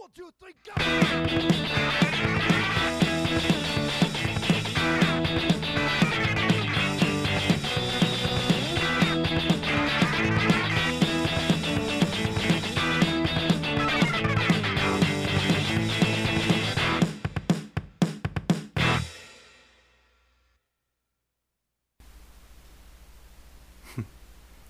One, 0.00 0.08
two, 0.14 0.30
three, 0.40 0.54
go! 0.64 0.72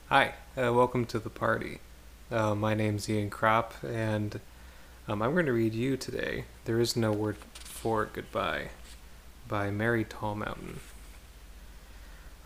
Hi, 0.09 0.35
uh, 0.57 0.73
welcome 0.73 1.07
to 1.07 1.21
the 1.21 1.31
party. 1.31 1.79
Uh, 2.33 2.57
my 2.57 2.75
name's 2.75 3.09
Ian 3.09 3.31
Kropp, 3.31 3.75
and 3.85 4.41
um, 5.11 5.23
I'm 5.23 5.33
going 5.33 5.47
to 5.47 5.53
read 5.53 5.75
you 5.75 5.97
today 5.97 6.45
There 6.67 6.79
Is 6.79 6.95
No 6.95 7.11
Word 7.11 7.37
for 7.55 8.05
Goodbye 8.05 8.69
by 9.49 9.69
Mary 9.69 10.05
TallMountain. 10.05 10.77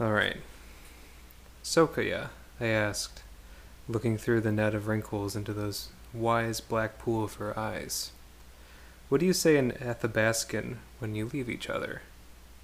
Alright. 0.01 0.39
Sokoya, 1.63 2.31
I 2.59 2.69
asked, 2.69 3.23
looking 3.87 4.17
through 4.17 4.41
the 4.41 4.51
net 4.51 4.75
of 4.75 4.89
wrinkles 4.89 5.37
into 5.37 5.53
those 5.53 5.91
wise 6.15 6.63
black 6.63 6.97
pool 6.99 7.23
of 7.23 7.35
her 7.35 7.59
eyes. 7.59 8.13
What 9.11 9.21
do 9.21 9.27
you 9.27 9.35
say 9.35 9.59
in 9.59 9.73
Athabascan 9.73 10.79
when 11.01 11.15
you 11.15 11.27
leave 11.27 11.51
each 11.51 11.69
other? 11.69 12.01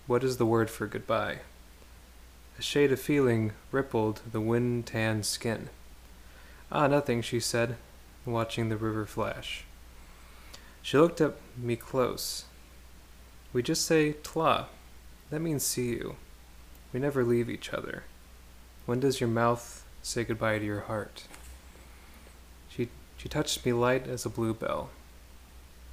What 0.06 0.24
is 0.24 0.38
the 0.38 0.46
word 0.46 0.70
for 0.70 0.86
goodbye? 0.86 1.40
A 2.58 2.62
shade 2.62 2.90
of 2.90 3.00
feeling 3.00 3.52
rippled 3.70 4.22
the 4.32 4.40
wind 4.40 4.86
tanned 4.86 5.26
skin. 5.26 5.68
Ah, 6.72 6.86
nothing, 6.86 7.20
she 7.20 7.38
said, 7.38 7.76
watching 8.24 8.70
the 8.70 8.78
river 8.78 9.04
flash. 9.04 9.64
She 10.82 10.98
looked 10.98 11.20
at 11.20 11.34
me 11.56 11.76
close. 11.76 12.44
We 13.52 13.62
just 13.62 13.84
say 13.84 14.14
tla. 14.22 14.68
That 15.30 15.40
means 15.40 15.62
see 15.62 15.90
you. 15.90 16.16
We 16.92 17.00
never 17.00 17.24
leave 17.24 17.48
each 17.48 17.72
other. 17.72 18.04
When 18.86 19.00
does 19.00 19.20
your 19.20 19.28
mouth 19.28 19.84
say 20.02 20.24
goodbye 20.24 20.58
to 20.58 20.64
your 20.64 20.80
heart? 20.80 21.24
She, 22.68 22.88
she 23.16 23.28
touched 23.28 23.64
me 23.64 23.72
light 23.72 24.08
as 24.08 24.24
a 24.24 24.30
bluebell. 24.30 24.90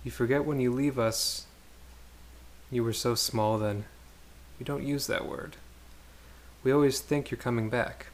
You 0.03 0.11
forget 0.11 0.45
when 0.45 0.59
you 0.59 0.71
leave 0.71 0.97
us. 0.97 1.45
You 2.72 2.83
were 2.83 2.94
so 2.94 3.13
small 3.16 3.57
then. 3.57 3.85
You 4.59 4.66
don't 4.66 4.83
use 4.83 5.07
that 5.07 5.27
word. 5.27 5.57
We 6.63 6.72
always 6.72 6.99
think 6.99 7.29
you're 7.29 7.38
coming 7.38 7.69
back. 7.69 8.07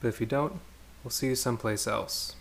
But 0.00 0.08
if 0.08 0.20
you 0.20 0.26
don't, 0.26 0.60
we'll 1.02 1.10
see 1.10 1.28
you 1.28 1.34
someplace 1.34 1.86
else. 1.86 2.34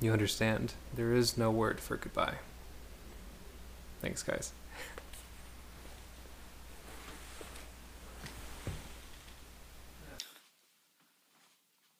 You 0.00 0.12
understand, 0.12 0.72
there 0.94 1.12
is 1.12 1.36
no 1.36 1.50
word 1.50 1.78
for 1.78 1.98
goodbye. 1.98 2.36
Thanks, 4.00 4.22
guys. 4.22 4.52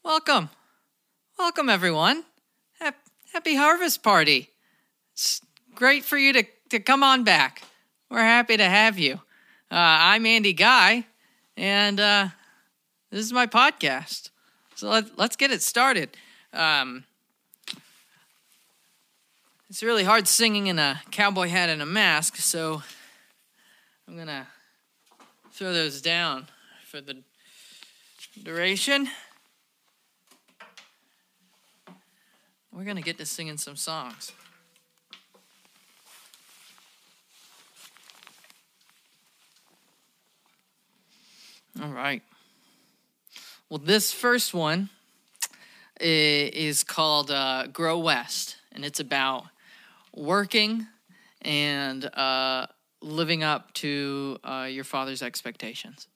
Welcome. 0.02 0.48
Welcome, 1.38 1.68
everyone. 1.68 2.24
Happy 3.32 3.54
Harvest 3.54 4.02
Party. 4.02 4.48
It's 5.12 5.42
great 5.74 6.02
for 6.02 6.16
you 6.16 6.32
to, 6.32 6.44
to 6.70 6.80
come 6.80 7.02
on 7.02 7.22
back. 7.22 7.62
We're 8.10 8.20
happy 8.20 8.56
to 8.56 8.64
have 8.64 8.98
you. 8.98 9.20
Uh, 9.70 9.76
I'm 9.76 10.26
Andy 10.26 10.52
Guy, 10.52 11.06
and 11.56 12.00
uh, 12.00 12.28
this 13.10 13.20
is 13.20 13.32
my 13.32 13.46
podcast. 13.46 14.30
So 14.74 14.88
let, 14.88 15.18
let's 15.18 15.36
get 15.36 15.52
it 15.52 15.62
started. 15.62 16.16
Um, 16.52 17.04
it's 19.70 19.84
really 19.84 20.02
hard 20.02 20.26
singing 20.26 20.66
in 20.66 20.80
a 20.80 21.00
cowboy 21.12 21.46
hat 21.46 21.68
and 21.68 21.80
a 21.80 21.86
mask, 21.86 22.34
so 22.38 22.82
I'm 24.08 24.16
to 24.26 24.44
throw 25.52 25.72
those 25.72 26.02
down 26.02 26.48
for 26.86 27.00
the 27.00 27.18
duration. 28.42 29.08
We're 32.72 32.82
to 32.96 33.02
get 33.02 33.16
to 33.18 33.26
singing 33.26 33.58
some 33.58 33.76
songs. 33.76 34.32
All 41.80 41.90
right. 41.90 42.22
Well, 43.68 43.78
this 43.78 44.10
first 44.10 44.52
one 44.52 44.88
is 46.00 46.82
called 46.82 47.30
uh, 47.30 47.68
Grow 47.68 48.00
West, 48.00 48.56
and 48.72 48.84
it's 48.84 48.98
about 48.98 49.44
working 50.14 50.86
and 51.42 52.04
uh, 52.04 52.66
living 53.02 53.42
up 53.42 53.72
to 53.74 54.38
uh, 54.44 54.68
your 54.70 54.84
father's 54.84 55.22
expectations. 55.22 56.08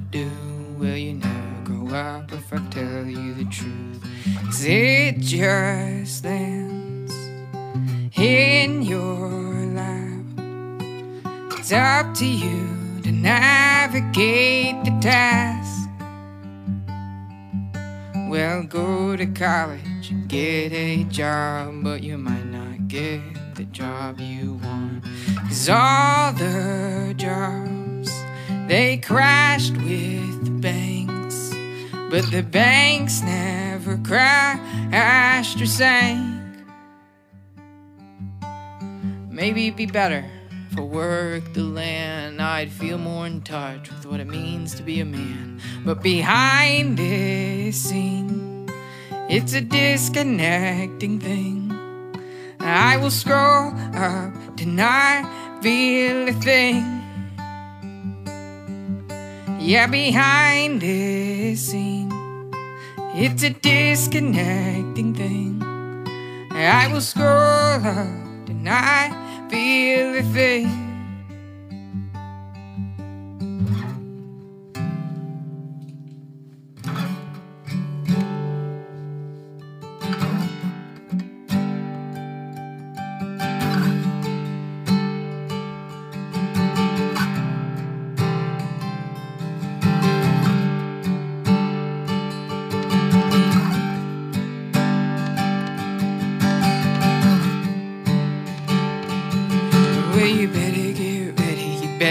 To 0.00 0.04
do. 0.18 0.30
Will 0.78 0.96
you 0.96 1.14
never 1.14 1.64
grow 1.64 1.88
up 1.88 2.32
if 2.32 2.52
I 2.52 2.58
tell 2.70 3.04
you 3.04 3.34
the 3.34 3.44
truth? 3.46 4.00
'Cause 4.44 4.64
it 4.64 5.18
just 5.18 6.24
lands 6.24 7.12
in 8.14 8.82
your 8.82 9.28
lap. 9.78 10.26
It's 11.58 11.72
up 11.72 12.14
to 12.14 12.26
you 12.26 13.00
to 13.02 13.10
navigate 13.10 14.76
the 14.84 14.94
task. 15.00 15.88
Well, 18.30 18.62
go 18.62 19.16
to 19.16 19.26
college 19.26 19.88
get 20.28 20.72
a 20.72 21.04
job, 21.04 21.82
but 21.82 22.02
you 22.02 22.18
might 22.18 22.46
not 22.46 22.86
get 22.86 23.22
the 23.54 23.64
job 23.64 24.20
you 24.20 24.60
want. 24.62 25.02
Cause 25.48 25.68
all 25.68 26.32
the 26.34 27.14
jobs, 27.16 27.77
they 28.68 28.98
crashed 28.98 29.72
with 29.72 30.44
the 30.44 30.50
banks. 30.50 31.50
But 32.10 32.30
the 32.30 32.42
banks 32.42 33.22
never 33.22 33.98
crashed 33.98 35.60
or 35.60 35.66
sank. 35.66 36.36
Maybe 39.30 39.66
it'd 39.66 39.76
be 39.76 39.86
better 39.86 40.24
if 40.70 40.78
I 40.78 40.82
worked 40.82 41.54
the 41.54 41.64
land. 41.64 42.40
I'd 42.40 42.70
feel 42.70 42.98
more 42.98 43.26
in 43.26 43.40
touch 43.42 43.90
with 43.90 44.06
what 44.06 44.20
it 44.20 44.28
means 44.28 44.74
to 44.76 44.82
be 44.82 45.00
a 45.00 45.04
man. 45.04 45.60
But 45.84 46.02
behind 46.02 46.98
this 46.98 47.76
scene, 47.76 48.68
it's 49.28 49.54
a 49.54 49.60
disconnecting 49.60 51.18
thing. 51.20 51.72
I 52.60 52.96
will 52.98 53.10
scroll 53.10 53.72
up 53.94 54.38
not 54.68 55.62
feel 55.62 56.28
a 56.28 56.32
thing. 56.32 56.97
Yeah, 59.68 59.86
behind 59.86 60.80
this 60.80 61.60
scene, 61.60 62.10
it's 63.14 63.42
a 63.42 63.50
disconnecting 63.50 65.12
thing. 65.12 65.62
I 66.52 66.88
will 66.90 67.02
scroll 67.02 67.26
up 67.28 68.46
to 68.46 68.54
not 68.54 69.50
feel 69.50 70.14
the 70.14 70.22
thing. 70.32 70.87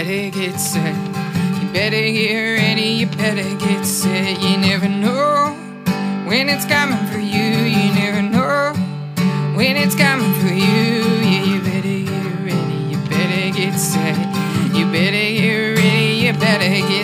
better 0.08 0.30
get 0.30 0.58
set. 0.58 0.96
You 1.60 1.68
better 1.70 2.00
get 2.00 2.40
ready, 2.56 2.88
you 3.00 3.06
better 3.08 3.42
get 3.58 3.84
set. 3.84 4.40
You 4.40 4.56
never 4.56 4.88
know 4.88 5.54
when 6.24 6.48
it's 6.48 6.64
coming 6.64 7.04
for 7.12 7.18
you. 7.18 7.48
You 7.76 7.92
never 7.92 8.22
know 8.22 8.72
when 9.54 9.76
it's 9.76 9.94
coming 9.94 10.32
for 10.40 10.54
you. 10.54 11.04
Yeah, 11.28 11.44
you 11.44 11.60
better 11.60 11.98
get 12.10 12.24
ready, 12.40 12.78
you 12.88 12.96
better 13.10 13.54
get 13.54 13.74
set. 13.74 14.16
You 14.74 14.86
better 14.86 15.28
get 15.40 15.76
ready, 15.76 16.24
you 16.24 16.32
better 16.32 16.88
get 16.88 16.97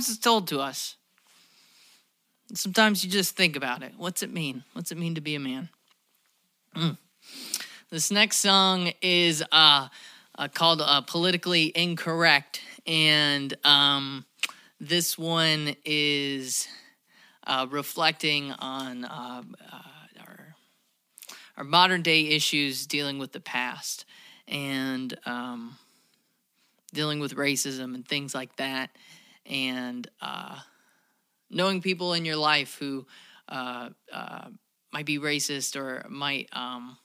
Sometimes 0.00 0.16
it's 0.16 0.24
told 0.24 0.48
to 0.48 0.60
us. 0.60 0.96
Sometimes 2.54 3.04
you 3.04 3.10
just 3.10 3.36
think 3.36 3.54
about 3.54 3.82
it. 3.82 3.92
What's 3.98 4.22
it 4.22 4.32
mean? 4.32 4.64
What's 4.72 4.90
it 4.90 4.96
mean 4.96 5.14
to 5.16 5.20
be 5.20 5.34
a 5.34 5.38
man? 5.38 5.68
Mm. 6.74 6.96
This 7.90 8.10
next 8.10 8.38
song 8.38 8.92
is 9.02 9.44
uh, 9.52 9.88
uh, 10.38 10.48
called 10.54 10.80
uh, 10.80 11.02
Politically 11.02 11.70
Incorrect. 11.74 12.62
And 12.86 13.54
um, 13.62 14.24
this 14.80 15.18
one 15.18 15.76
is 15.84 16.66
uh, 17.46 17.66
reflecting 17.70 18.52
on 18.52 19.04
uh, 19.04 19.42
uh, 19.70 20.22
our, 20.26 20.56
our 21.58 21.64
modern 21.64 22.00
day 22.00 22.28
issues 22.28 22.86
dealing 22.86 23.18
with 23.18 23.32
the 23.32 23.40
past 23.40 24.06
and 24.48 25.14
um, 25.26 25.76
dealing 26.94 27.20
with 27.20 27.34
racism 27.34 27.94
and 27.94 28.08
things 28.08 28.34
like 28.34 28.56
that. 28.56 28.88
And 29.46 30.08
uh, 30.20 30.58
knowing 31.50 31.82
people 31.82 32.12
in 32.12 32.24
your 32.24 32.36
life 32.36 32.76
who 32.78 33.06
uh, 33.48 33.90
uh, 34.12 34.48
might 34.92 35.06
be 35.06 35.18
racist 35.18 35.76
or 35.76 36.06
might 36.08 36.48
um, 36.52 36.96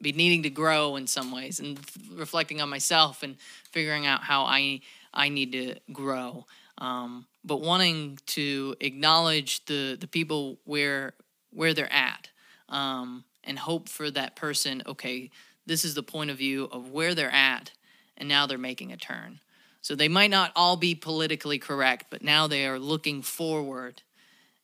be 0.00 0.12
needing 0.12 0.42
to 0.42 0.50
grow 0.50 0.96
in 0.96 1.06
some 1.06 1.30
ways, 1.32 1.60
and 1.60 1.78
reflecting 2.14 2.60
on 2.60 2.68
myself 2.68 3.22
and 3.22 3.36
figuring 3.70 4.06
out 4.06 4.22
how 4.22 4.42
I 4.44 4.80
I 5.14 5.28
need 5.28 5.52
to 5.52 5.76
grow. 5.92 6.46
Um, 6.78 7.26
but 7.44 7.60
wanting 7.60 8.18
to 8.26 8.74
acknowledge 8.80 9.64
the 9.66 9.96
the 9.98 10.08
people 10.08 10.58
where 10.64 11.14
where 11.50 11.74
they're 11.74 11.92
at, 11.92 12.30
um, 12.68 13.24
and 13.44 13.58
hope 13.58 13.88
for 13.88 14.10
that 14.10 14.36
person. 14.36 14.82
Okay, 14.86 15.30
this 15.66 15.84
is 15.84 15.94
the 15.94 16.02
point 16.02 16.30
of 16.30 16.38
view 16.38 16.68
of 16.72 16.90
where 16.90 17.14
they're 17.14 17.30
at, 17.30 17.72
and 18.16 18.28
now 18.28 18.46
they're 18.46 18.58
making 18.58 18.92
a 18.92 18.96
turn. 18.96 19.40
So 19.82 19.96
they 19.96 20.08
might 20.08 20.30
not 20.30 20.52
all 20.54 20.76
be 20.76 20.94
politically 20.94 21.58
correct, 21.58 22.06
but 22.08 22.22
now 22.22 22.46
they 22.46 22.66
are 22.66 22.78
looking 22.78 23.20
forward 23.20 24.02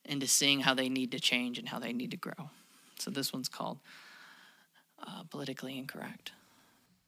into 0.05 0.27
seeing 0.27 0.61
how 0.61 0.73
they 0.73 0.89
need 0.89 1.11
to 1.11 1.19
change 1.19 1.59
and 1.59 1.67
how 1.69 1.77
they 1.77 1.93
need 1.93 2.11
to 2.11 2.17
grow. 2.17 2.49
So 2.97 3.11
this 3.11 3.31
one's 3.31 3.49
called 3.49 3.79
uh, 5.05 5.23
Politically 5.29 5.77
Incorrect. 5.77 6.31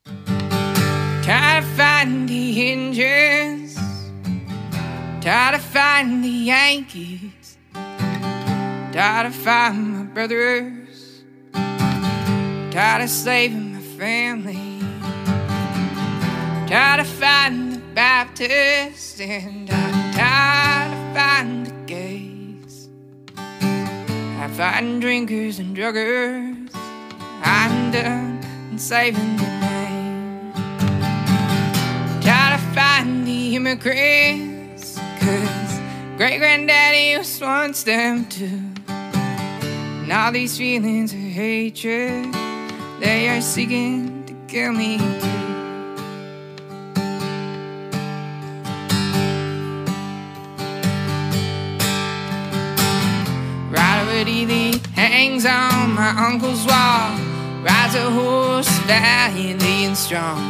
Try 0.05 1.59
to 1.59 1.65
find 1.77 2.27
the 2.27 2.51
try 5.21 5.51
to 5.51 5.59
find 5.59 6.23
the 6.23 6.27
Yankees, 6.27 7.57
try 7.71 9.23
to 9.23 9.29
find 9.29 9.97
my 9.97 10.03
brothers, 10.05 11.23
try 12.71 12.97
to 12.99 13.07
save 13.07 13.53
my 13.53 13.79
family, 13.79 14.79
try 16.67 16.97
to 16.97 17.03
find 17.03 17.70
the 17.91 17.95
Baptists, 17.95 19.19
and 19.19 19.69
I 19.69 20.11
try 20.13 20.87
to 20.89 21.19
find 21.19 21.65
the 21.65 21.71
gays. 21.85 22.89
I 23.37 24.47
find 24.53 25.01
drinkers 25.01 25.59
and 25.59 25.75
druggers. 25.75 26.69
I'm 27.43 27.91
done 27.91 28.77
saving 28.77 29.35
the 29.35 29.43
name. 29.59 30.53
Try 32.21 32.55
to 32.55 32.63
find 32.73 33.27
the 33.27 33.55
immigrants, 33.55 34.97
cause 35.19 35.79
great 36.17 36.37
granddaddy 36.39 37.17
was 37.17 37.41
once 37.41 37.83
them 37.83 38.25
too. 38.25 38.61
And 38.87 40.11
all 40.11 40.31
these 40.31 40.57
feelings 40.57 41.13
of 41.13 41.19
hatred, 41.19 42.33
they 42.99 43.27
are 43.29 43.41
seeking 43.41 44.23
to 44.25 44.33
kill 44.47 44.71
me 44.71 44.97
too. 44.97 45.50
Hangs 55.21 55.45
on 55.45 55.93
my 55.93 56.11
uncle's 56.27 56.65
wall. 56.65 57.11
Rides 57.61 57.93
a 57.93 58.09
horse 58.09 58.71
valiantly 58.89 59.85
and 59.85 59.95
strong. 59.95 60.41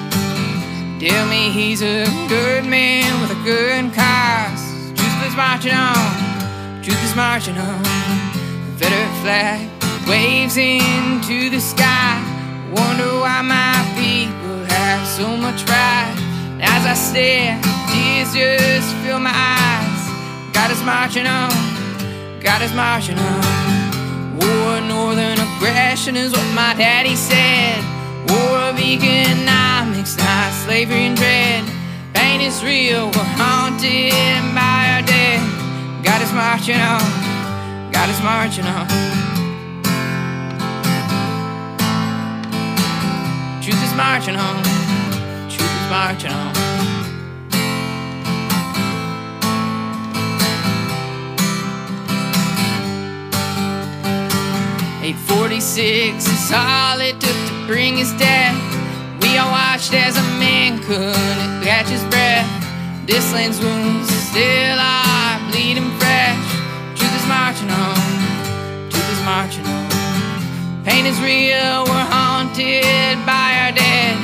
Tell 0.97 1.25
me 1.27 1.49
he's 1.49 1.81
a 1.81 2.05
good 2.29 2.63
man 2.63 3.09
with 3.19 3.31
a 3.31 3.41
good 3.43 3.93
cause. 3.93 4.63
Truth 4.97 5.21
is 5.27 5.35
marching 5.35 5.73
on, 5.73 6.83
truth 6.83 7.03
is 7.03 7.15
marching 7.17 7.57
on. 7.57 7.83
Confederate 8.65 9.15
flag 9.23 9.59
waves 10.07 10.55
into 10.55 11.49
the 11.49 11.59
sky. 11.59 12.15
Wonder 12.71 13.11
why 13.23 13.41
my 13.41 13.75
people 13.99 14.59
have 14.75 15.05
so 15.05 15.35
much 15.35 15.65
pride. 15.65 16.15
As 16.61 16.83
I 16.85 16.93
stare, 16.93 17.59
tears 17.91 18.31
just 18.33 18.95
fill 19.03 19.19
my 19.19 19.35
eyes. 19.35 20.01
God 20.53 20.71
is 20.71 20.81
marching 20.83 21.27
on. 21.27 21.51
God 22.39 22.61
is 22.61 22.73
marching 22.73 23.19
on. 23.19 23.60
War, 24.41 24.81
northern 24.81 25.39
aggression 25.39 26.15
is 26.15 26.31
what 26.33 26.49
my 26.53 26.73
daddy 26.73 27.15
said. 27.15 27.79
War 28.29 28.57
of 28.69 28.79
economics, 28.79 30.17
not 30.17 30.51
slavery 30.65 31.05
and 31.09 31.17
dread. 31.17 31.63
Pain 32.13 32.41
is 32.41 32.63
real, 32.63 33.05
we're 33.07 33.33
haunted 33.37 34.41
by 34.55 34.79
our 34.93 35.01
dead. 35.01 35.41
God 36.03 36.21
is 36.21 36.33
marching 36.33 36.79
on. 36.79 37.01
God 37.91 38.09
is 38.09 38.21
marching 38.21 38.65
on. 38.65 38.87
Truth 43.61 43.83
is 43.83 43.93
marching 43.93 44.35
on. 44.35 44.63
Truth 45.49 45.75
is 45.81 45.89
marching 45.89 46.31
on. 46.31 46.70
846 55.11 56.25
is 56.25 56.51
all 56.55 57.01
it 57.01 57.19
took 57.19 57.35
to 57.35 57.67
bring 57.67 57.97
his 57.97 58.13
death. 58.13 58.55
We 59.19 59.37
all 59.37 59.51
watched 59.51 59.93
as 59.93 60.15
a 60.15 60.23
man 60.39 60.79
couldn't 60.87 61.59
catch 61.67 61.89
his 61.89 62.01
breath. 62.05 62.47
This 63.05 63.33
land's 63.33 63.59
wounds 63.59 64.07
still 64.07 64.79
are 64.79 65.35
bleeding 65.51 65.91
fresh. 65.99 66.39
Truth 66.95 67.11
is 67.11 67.27
marching 67.27 67.67
on. 67.67 67.99
Truth 68.87 69.11
is 69.11 69.21
marching 69.27 69.67
on. 69.67 69.91
Pain 70.85 71.05
is 71.05 71.19
real, 71.19 71.83
we're 71.91 72.07
haunted 72.07 73.19
by 73.27 73.67
our 73.67 73.75
dead. 73.75 74.15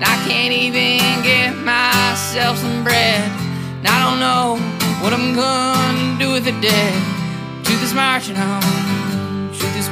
I 0.00 0.16
can't 0.24 0.54
even 0.56 1.20
get 1.20 1.52
myself 1.52 2.56
some 2.56 2.82
bread. 2.82 3.28
And 3.84 3.88
I 3.88 4.08
don't 4.08 4.20
know 4.24 4.56
what 5.04 5.12
I'm 5.12 5.36
gonna 5.36 6.18
do 6.18 6.32
with 6.32 6.46
the 6.46 6.56
dead. 6.64 6.96
Truth 7.62 7.82
is 7.84 7.92
marching 7.92 8.38
on. 8.38 9.09
Is. 9.80 9.88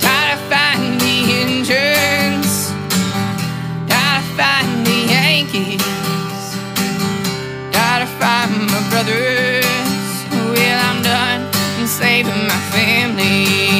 Try 0.00 0.22
to 0.30 0.36
find 0.50 1.00
the 1.00 1.16
engines. 1.40 2.72
To 3.90 4.02
find 4.36 4.86
the 4.86 4.98
Yankees. 5.14 5.84
To 7.70 8.06
find 8.18 8.52
my 8.72 8.80
brothers. 8.90 9.64
Well, 10.32 10.78
I'm 10.88 11.00
done 11.02 11.42
saving 11.86 12.46
my 12.48 12.60
family. 12.72 13.71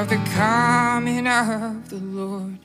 Of 0.00 0.10
the 0.10 0.22
coming 0.34 1.26
of 1.26 1.88
the 1.88 1.96
Lord. 1.96 2.58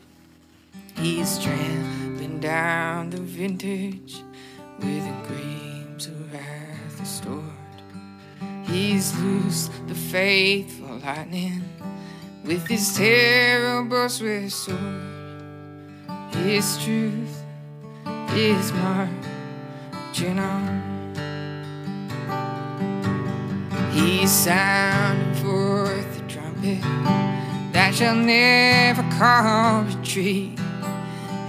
He's 0.97 1.39
trampling 1.39 2.41
down 2.41 3.09
the 3.09 3.21
vintage 3.21 4.21
with 4.79 5.05
the 5.05 5.27
grapes 5.27 6.07
of 6.07 6.33
wrath 6.33 6.99
restored. 6.99 7.43
He's 8.65 9.17
loosed 9.19 9.71
the 9.87 9.95
faithful 9.95 10.97
lightning 10.97 11.63
with 12.43 12.67
his 12.67 12.97
terrible 12.97 14.09
swift 14.09 14.51
sword. 14.51 15.01
His 16.31 16.77
truth 16.83 17.43
is 18.35 18.73
marching 18.73 20.37
on. 20.37 20.81
He's 23.93 24.31
sounding 24.31 25.33
forth 25.35 26.20
trumpet 26.61 26.81
that 27.73 27.93
shall 27.93 28.15
never 28.15 29.03
call 29.17 29.83
retreat. 29.83 30.59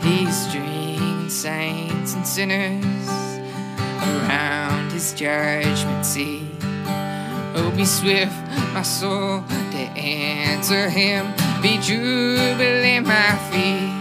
He's 0.02 0.48
stringing 0.48 1.28
saints 1.28 2.14
and 2.14 2.26
sinners 2.26 3.08
around 4.02 4.90
his 4.92 5.12
judgment 5.12 6.04
seat. 6.04 6.42
Oh, 7.54 7.72
be 7.76 7.84
swift, 7.84 8.32
my 8.72 8.82
soul, 8.82 9.42
to 9.48 9.82
answer 9.98 10.88
him. 10.88 11.32
Be 11.60 11.78
jubilant, 11.78 13.06
my 13.06 13.36
feet. 13.50 13.92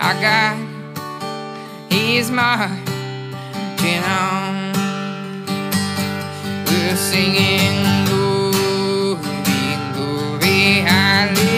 Our 0.00 0.14
God, 0.14 0.58
He 1.90 2.16
is 2.16 2.30
marching 2.30 4.02
on. 4.04 4.72
We're 6.66 6.96
singing 6.96 7.99
glory, 10.60 10.82
hallelujah. 10.82 11.49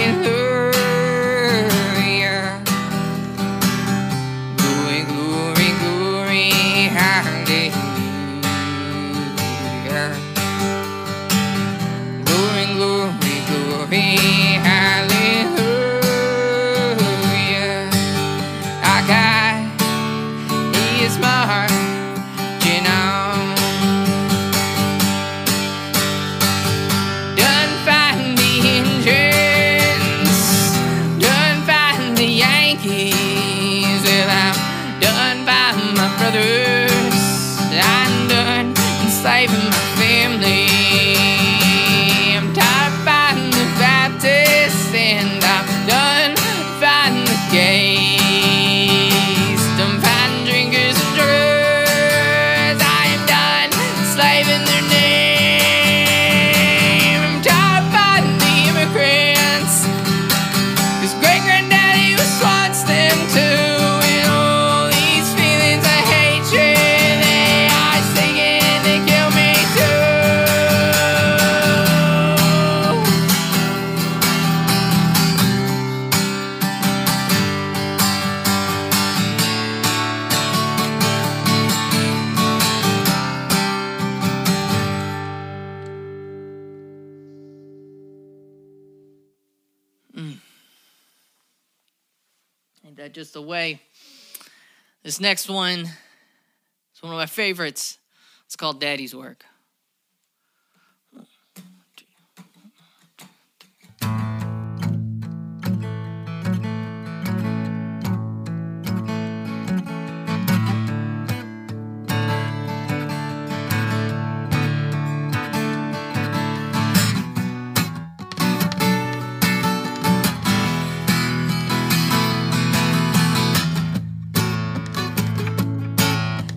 This 95.13 95.21
next 95.21 95.51
one 95.51 95.81
is 95.81 97.03
one 97.03 97.13
of 97.13 97.19
my 97.19 97.27
favorites. 97.27 97.99
It's 98.47 98.57
called 98.57 98.81
Daddy's 98.81 99.15
Work. 99.15 99.45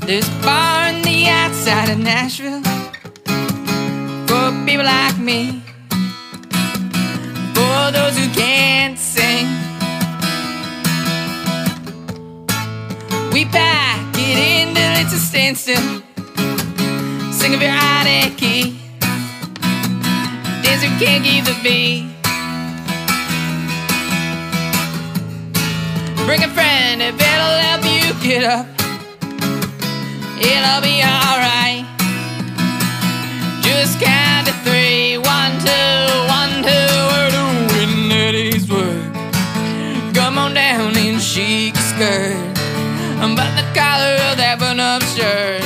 There's 0.05 0.27
a 0.27 0.41
bar 0.43 0.89
on 0.89 1.01
the 1.01 1.27
outside 1.29 1.89
of 1.89 1.97
Nashville 1.97 2.61
for 4.27 4.51
people 4.63 4.85
like 4.85 5.17
me, 5.17 5.63
for 7.55 7.91
those 7.91 8.15
who 8.15 8.29
can't 8.35 8.99
sing. 8.99 9.47
We 13.33 13.45
pack 13.45 13.99
it 14.13 14.37
in 14.37 14.75
till 14.75 14.93
it's 15.01 15.13
a 15.13 15.17
standstill. 15.17 16.03
Sing 17.33 17.53
if 17.53 17.61
you're 17.63 17.71
out 17.71 18.05
of 18.05 18.37
key. 18.37 18.77
Dancer 20.61 20.91
can't 21.03 21.23
keep 21.23 21.45
the 21.45 21.55
beat. 21.63 22.11
Bring 26.27 26.43
a 26.43 26.53
friend 26.53 27.01
it'll 27.01 27.17
help 27.17 27.83
you 27.83 28.13
get 28.21 28.43
up. 28.43 28.74
It'll 30.37 30.81
be 30.81 31.01
alright. 31.01 31.85
Just 33.61 33.99
count 33.99 34.47
to 34.47 34.53
three. 34.63 35.17
One, 35.17 35.53
two, 35.59 36.07
one, 36.27 36.63
two. 36.63 36.87
We're 37.11 37.31
doing 37.31 38.11
Eddie's 38.11 38.69
work. 38.69 39.13
Come 40.13 40.37
on 40.37 40.53
down 40.53 40.95
and 40.97 41.21
shake 41.21 41.75
your 41.75 41.83
skirt. 41.83 42.35
About 43.17 43.55
the 43.57 43.65
collar 43.73 44.15
of 44.29 44.37
that 44.37 44.57
button 44.59 44.79
up 44.79 45.01
shirt. 45.03 45.64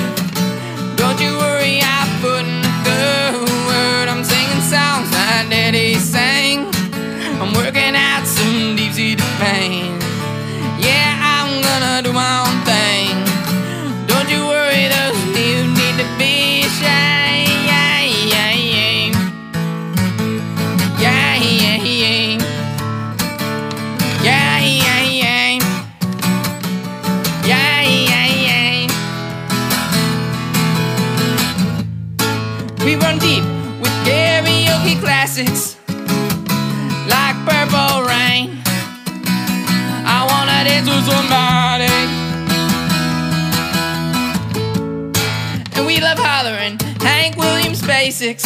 Hank 47.20 47.36
Williams 47.36 47.86
basics 47.86 48.46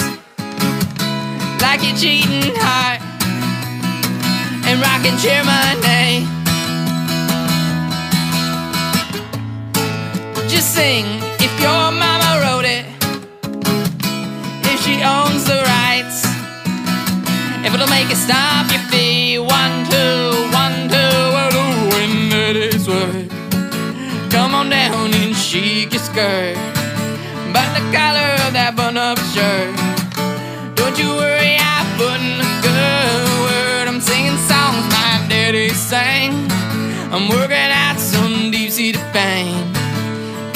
like 1.62 1.84
your 1.86 1.96
cheating 1.96 2.56
heart 2.58 3.00
and 4.66 4.82
rock 4.82 5.06
and 5.06 5.16
cheer 5.22 5.44
my 5.44 5.78
name. 5.86 6.26
Just 10.50 10.74
sing 10.74 11.06
if 11.38 11.54
your 11.62 11.92
mama 12.04 12.42
wrote 12.42 12.66
it, 12.66 12.86
if 14.66 14.80
she 14.82 15.04
owns 15.04 15.46
the 15.46 15.62
rights, 15.78 16.26
if 17.64 17.72
it'll 17.76 17.88
make 17.90 18.10
it 18.10 18.18
stop 18.18 18.72
your 18.72 18.82
feet. 18.90 19.38
One, 19.38 19.86
two, 19.86 20.50
one, 20.50 20.90
two, 20.90 20.98
oh, 20.98 21.36
we're 21.36 22.08
doing 22.10 22.32
it 22.32 22.72
this. 22.72 22.88
Come 24.34 24.56
on 24.56 24.72
down 24.72 25.14
and 25.14 25.36
shake 25.36 25.94
your 25.94 26.02
skirt. 26.02 26.73
Collar 27.94 28.34
of 28.48 28.54
that 28.58 28.74
button-up 28.76 29.22
shirt. 29.38 29.70
Don't 30.74 30.98
you 30.98 31.14
worry, 31.14 31.62
I 31.62 31.86
put 31.94 32.18
in 32.18 32.42
a 32.42 32.52
good 32.66 33.30
word. 33.46 33.86
I'm 33.86 34.02
singing 34.02 34.34
songs 34.50 34.82
my 34.90 35.22
daddy 35.30 35.70
sang. 35.70 36.34
I'm 37.14 37.30
working 37.30 37.70
out 37.70 38.00
some 38.00 38.50
deep-seated 38.50 39.06
pain. 39.14 39.54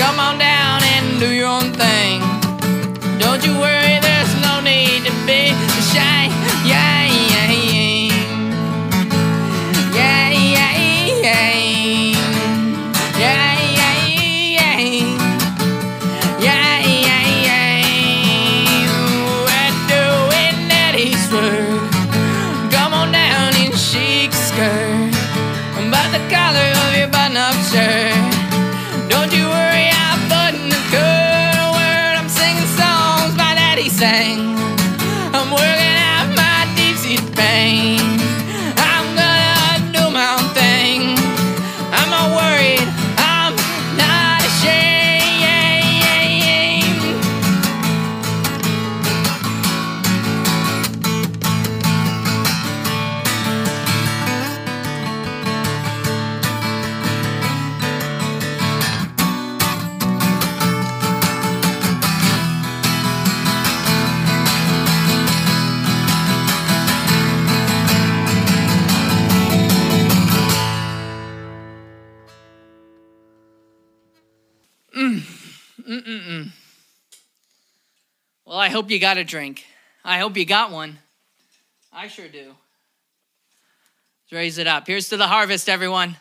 Come 0.01 0.17
on 0.17 0.41
down 0.41 0.81
and 0.81 1.19
do 1.19 1.29
your 1.29 1.45
own 1.45 1.69
thing. 1.77 2.25
Don't 3.21 3.45
you 3.45 3.53
worry, 3.53 4.01
there's 4.01 4.33
no 4.41 4.57
need 4.65 5.05
to 5.05 5.13
be 5.29 5.53
ashamed. 5.77 6.46
Button-up. 27.77 29.09
Don't 29.09 29.31
you 29.33 29.47
worry, 29.47 29.89
I'm 29.91 30.21
putting 30.29 30.67
a 30.67 30.83
good 30.91 31.57
word. 31.77 32.13
I'm 32.17 32.29
singing 32.29 32.65
songs 32.77 33.35
my 33.35 33.53
daddy 33.55 33.89
sang. 33.89 34.66
Hope 78.77 78.91
you 78.91 78.99
got 78.99 79.17
a 79.17 79.23
drink. 79.23 79.65
I 80.05 80.19
hope 80.19 80.37
you 80.37 80.45
got 80.45 80.69
one. 80.69 80.99
I 81.91 82.07
sure 82.07 82.27
do. 82.27 82.53
Let's 84.25 84.31
raise 84.31 84.57
it 84.59 84.67
up. 84.67 84.85
Here's 84.85 85.09
to 85.09 85.17
the 85.17 85.25
harvest, 85.25 85.67
everyone. 85.67 86.15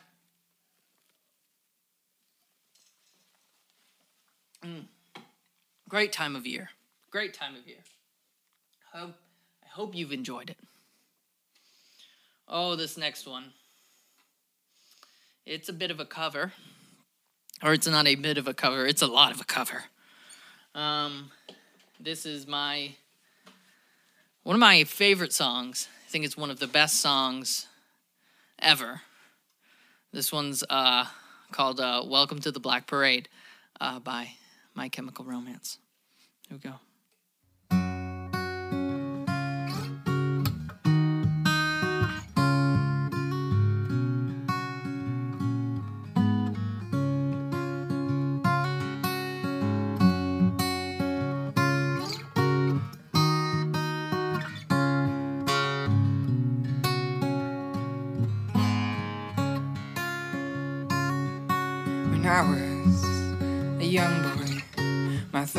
Mm. 4.65 4.87
Great 5.91 6.15
time 6.15 6.35
of 6.35 6.47
year. 6.47 6.71
Great 7.11 7.35
time 7.35 7.55
of 7.57 7.67
year. 7.69 7.77
Hope, 8.91 9.13
I 9.63 9.69
hope 9.69 9.95
you've 9.95 10.13
enjoyed 10.13 10.49
it. 10.49 10.59
Oh, 12.49 12.75
this 12.75 12.97
next 12.97 13.27
one. 13.29 13.53
It's 15.45 15.69
a 15.69 15.75
bit 15.75 15.91
of 15.91 16.01
a 16.01 16.07
cover. 16.07 16.55
Or 17.63 17.75
it's 17.75 17.87
not 17.87 18.07
a 18.07 18.15
bit 18.15 18.39
of 18.39 18.49
a 18.49 18.55
cover, 18.55 18.87
it's 18.87 19.03
a 19.03 19.07
lot 19.07 19.31
of 19.31 19.43
a 19.43 19.45
cover. 19.45 19.85
Um, 20.75 21.31
this 22.01 22.27
is 22.27 22.47
my 22.47 22.93
one 24.43 24.55
of 24.55 24.61
my 24.61 24.85
favorite 24.85 25.33
songs. 25.33 25.89
I 26.07 26.11
think 26.11 26.25
it's 26.25 26.37
one 26.37 26.51
of 26.51 26.59
the 26.59 26.67
best 26.67 27.01
songs 27.01 27.67
ever. 28.59 29.03
This 30.13 30.33
one's 30.33 30.63
uh, 30.69 31.07
called 31.53 31.81
uh, 31.81 32.03
"Welcome 32.07 32.41
to 32.41 32.53
the 32.53 32.61
Black 32.61 32.87
Parade" 32.87 33.29
uh, 33.81 33.99
by 33.99 34.33
My 34.75 34.89
Chemical 34.89 35.25
Romance. 35.25 35.79
Here 36.49 36.59
we 36.63 36.71
go. 36.71 36.77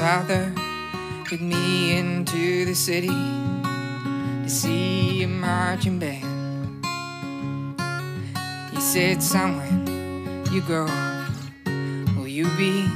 Father 0.07 0.53
took 1.27 1.41
me 1.41 1.97
into 1.97 2.63
the 2.63 2.73
city 2.73 3.19
to 4.43 4.47
see 4.47 5.21
a 5.23 5.27
marching 5.27 5.99
band. 5.99 6.85
He 8.71 8.79
said, 8.79 9.21
Son, 9.21 9.57
when 9.57 10.45
you 10.53 10.61
up, 10.73 11.27
will 12.15 12.25
you 12.25 12.45
be 12.55 12.87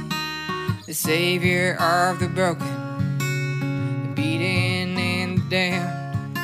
the 0.86 0.94
savior 0.94 1.76
of 1.78 2.18
the 2.18 2.28
broken, 2.28 2.72
the 3.18 4.12
beaten, 4.14 4.96
and 4.96 5.36
the 5.36 5.44
damned? 5.50 6.38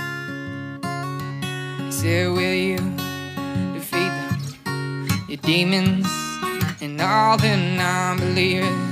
He 1.86 1.92
said, 1.92 2.28
Will 2.28 2.58
you 2.68 2.76
defeat 3.72 4.12
them, 4.20 5.08
your 5.28 5.38
demons? 5.38 6.28
and 6.80 7.00
all 7.00 7.36
the 7.36 7.56
non-believers, 7.56 8.68
the 8.68 8.87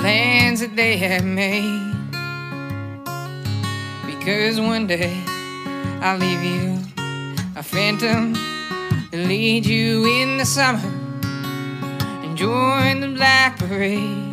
plans 0.00 0.60
that 0.60 0.74
they 0.76 0.96
have 0.96 1.26
made. 1.26 1.92
Because 4.06 4.58
one 4.58 4.86
day 4.86 5.22
I'll 6.00 6.16
leave 6.16 6.42
you 6.42 6.78
a 7.54 7.62
phantom 7.62 8.32
to 9.10 9.16
lead 9.18 9.66
you 9.66 10.06
in 10.22 10.38
the 10.38 10.46
summer 10.46 10.80
and 12.24 12.34
join 12.34 13.00
the 13.00 13.08
black 13.08 13.58
parade. 13.58 14.29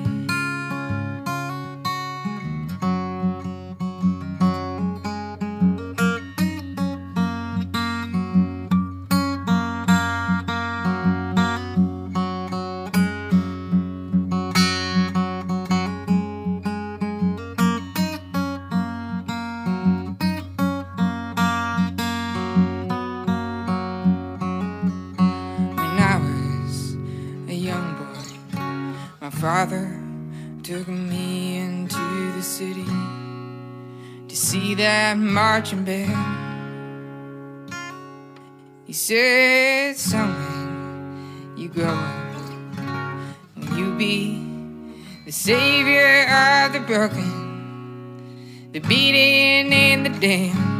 Marching 35.67 35.83
band. 35.83 37.73
He 38.85 38.93
said, 38.93 39.97
when 40.13 41.53
you 41.57 41.67
grow 41.67 41.87
up, 41.87 42.15
will 43.57 43.77
you 43.77 43.97
be 43.97 44.41
the 45.25 45.31
savior 45.31 46.25
of 46.29 46.71
the 46.71 46.79
broken, 46.79 48.71
the 48.71 48.79
beaten, 48.79 49.73
and 49.73 50.05
the 50.05 50.09
damned? 50.09 50.76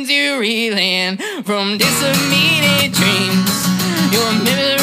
Sends 0.00 0.10
you 0.10 0.38
reeling 0.38 1.16
from 1.42 1.76
disseminated 1.76 2.92
dreams. 2.92 3.66
Your 4.12 4.32
memory 4.44 4.79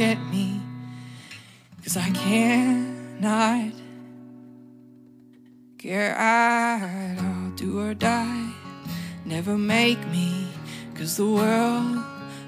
at 0.00 0.18
me. 0.30 0.60
Cause 1.82 1.96
I 1.96 2.10
cannot 2.10 3.72
care 5.78 6.14
at 6.14 7.18
all, 7.18 7.50
do 7.56 7.80
or 7.80 7.94
die. 7.94 8.52
Never 9.24 9.56
make 9.56 9.98
me, 10.08 10.48
cause 10.94 11.16
the 11.16 11.26
world 11.26 12.04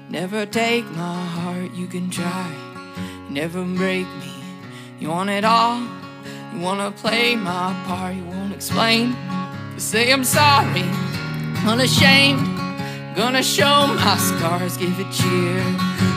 never 0.09 0.45
take 0.45 0.85
my 0.91 1.25
heart. 1.25 1.73
You 1.73 1.87
can 1.87 2.09
try, 2.09 2.53
never 3.29 3.63
break 3.63 4.05
me. 4.05 4.33
You 4.99 5.09
want 5.09 5.29
it 5.29 5.43
all, 5.43 5.79
you 6.53 6.59
wanna 6.59 6.91
play 6.91 7.35
my 7.35 7.73
part, 7.87 8.15
you 8.15 8.23
won't 8.25 8.53
explain. 8.53 9.15
You 9.73 9.79
Say 9.79 10.11
I'm 10.11 10.23
sorry, 10.23 10.85
unashamed. 11.65 12.60
Gonna 13.15 13.43
show 13.43 13.87
my 13.87 14.15
scars, 14.17 14.77
give 14.77 14.97
it 14.97 15.11
cheer 15.11 15.61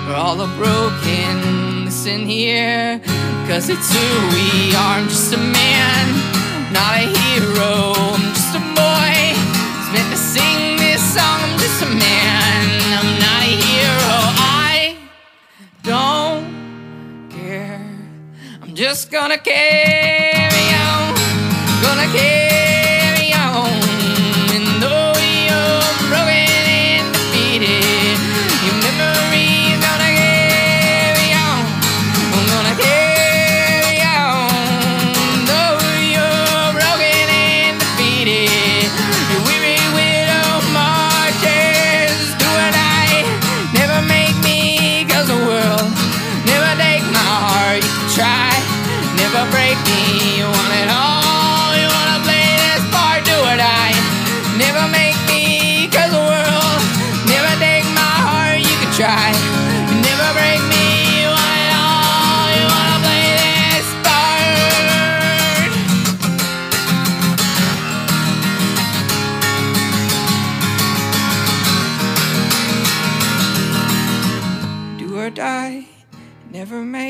for 0.07 0.13
all 0.13 0.37
the 0.37 0.47
brokenness 0.57 2.07
in 2.07 2.21
here. 2.21 3.01
Cause 3.49 3.69
it's 3.69 3.93
who 3.93 4.29
we 4.29 4.75
are. 4.77 4.99
I'm 4.99 5.09
just 5.09 5.35
a 5.35 5.39
man, 5.39 6.73
not 6.73 6.95
a 6.95 7.07
hero. 7.19 7.95
I'm 7.97 8.33
just 8.33 8.55
a 8.55 8.61
boy. 8.79 9.13
It's 9.77 9.93
meant 9.93 10.11
to 10.13 10.17
sing 10.17 10.77
this 10.77 11.03
song. 11.15 11.41
I'm 11.43 11.59
just 11.59 11.83
a 11.83 11.87
man, 11.87 12.65
I'm 12.99 13.19
not 13.19 13.43
a 13.43 13.55
hero. 13.67 14.19
I 14.39 14.97
don't 15.83 17.29
care. 17.29 17.85
I'm 18.63 18.75
just 18.75 19.11
gonna 19.11 19.39
carry 19.39 20.34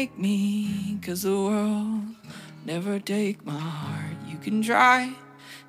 Make 0.05 0.19
me, 0.19 0.99
cause 1.01 1.23
the 1.23 1.31
world 1.31 2.03
never 2.67 3.01
take 3.01 3.43
my 3.47 3.59
heart. 3.59 4.19
You 4.29 4.37
can 4.37 4.61
try, 4.61 5.15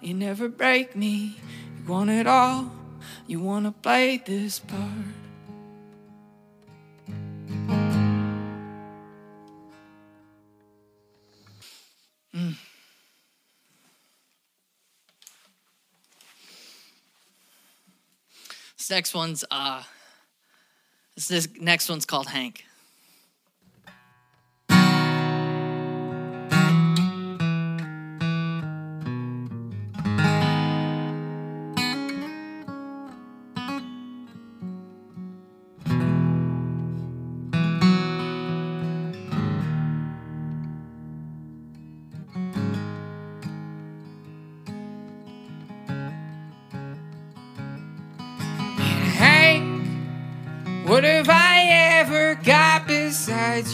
you 0.01 0.13
never 0.13 0.49
break 0.49 0.93
me. 0.93 1.37
You 1.77 1.87
want 1.87 2.09
it 2.09 2.27
all, 2.27 2.69
you 3.27 3.39
wanna 3.39 3.71
play 3.71 4.17
this 4.17 4.59
part. 4.59 4.81
This 18.77 18.89
next 18.89 19.13
one's 19.13 19.45
uh 19.49 19.83
this, 21.15 21.47
next 21.57 21.87
one's 21.87 22.05
called. 22.05 22.27
Hank, 22.27 22.65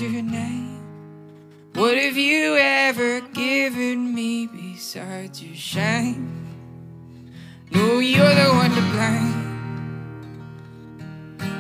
your 0.02 0.24
name? 0.24 0.80
What 1.76 1.96
have 1.96 2.18
you 2.18 2.58
ever 2.58 3.22
given 3.22 4.16
me 4.16 4.48
besides 4.48 5.44
your 5.44 5.56
shame? 5.56 6.48
No, 7.70 8.00
you're 8.00 8.36
the 8.36 8.50
one 8.50 8.72
to 8.72 8.82
blame 8.92 9.52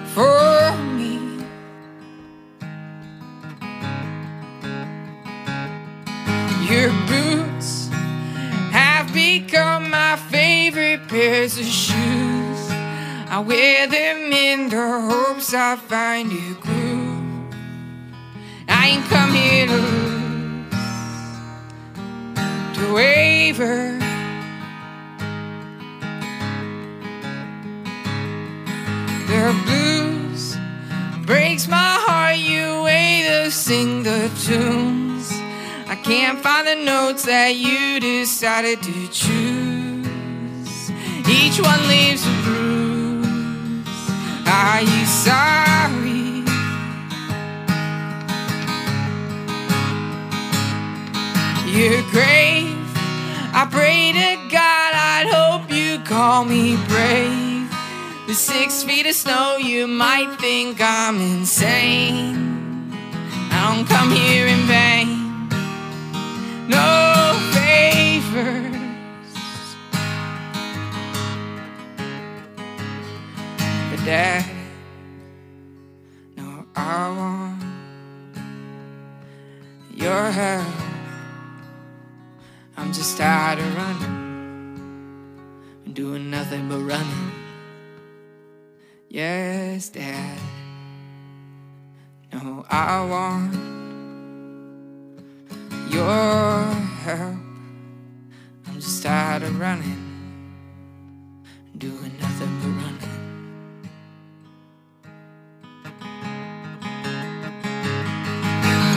for 0.08 0.76
me. 0.96 1.20
Your 6.68 6.90
boots 7.08 7.90
have 8.72 9.14
become 9.14 9.92
my 9.92 10.16
favorite 10.30 11.08
pairs 11.08 11.60
of 11.60 11.66
shoes. 11.66 12.72
I 13.30 13.44
wear 13.46 13.88
them 13.88 14.34
in 14.34 14.70
the 14.70 15.02
hopes 15.10 15.54
I 15.54 15.76
find 15.76 16.32
a 16.32 16.56
tunes. 34.46 35.30
I 35.88 35.96
can't 36.04 36.40
find 36.40 36.68
the 36.68 36.76
notes 36.76 37.26
that 37.26 37.56
you 37.56 38.00
decided 38.00 38.82
to 38.82 39.08
choose. 39.08 40.92
Each 41.30 41.60
one 41.62 41.82
leaves 41.88 42.26
a 42.26 42.34
bruise. 42.44 44.04
Are 44.48 44.82
you 44.82 45.06
sorry? 45.06 46.44
Your 51.78 52.02
grave, 52.10 52.76
I 53.54 53.68
pray 53.70 54.12
to 54.12 54.50
God, 54.50 54.92
I'd 54.94 55.28
hope 55.32 55.72
you 55.72 56.00
call 56.00 56.46
me 56.46 56.78
brave. 56.88 57.70
The 58.28 58.34
six 58.34 58.84
feet 58.84 59.06
of 59.06 59.14
snow, 59.14 59.58
you 59.58 59.88
might 59.88 60.36
think 60.40 60.80
I'm 60.82 61.22
insane. 61.22 62.61
Don't 63.64 63.86
come 63.86 64.10
here 64.10 64.48
in 64.48 64.62
vain. 64.66 65.48
No 66.68 67.38
favors. 67.54 68.76
But 73.90 74.02
Dad, 74.04 74.46
no, 76.36 76.66
I 76.76 77.10
want 77.20 77.64
your 79.94 80.32
help. 80.32 80.76
I'm 82.78 82.92
just 82.92 83.16
tired 83.16 83.60
of 83.60 83.76
running, 83.78 85.36
doing 85.94 86.32
nothing 86.32 86.68
but 86.68 86.80
running. 86.80 87.32
Yes, 89.08 89.90
Dad. 89.90 90.51
No, 92.44 92.66
I 92.72 93.06
want 93.06 93.54
your 95.94 96.74
help. 97.04 97.38
I'm 98.66 98.76
just 98.80 99.04
tired 99.04 99.44
of 99.44 99.60
running, 99.60 100.02
doing 101.78 102.18
nothing 102.20 102.60
but 102.62 102.70
running. 102.82 102.98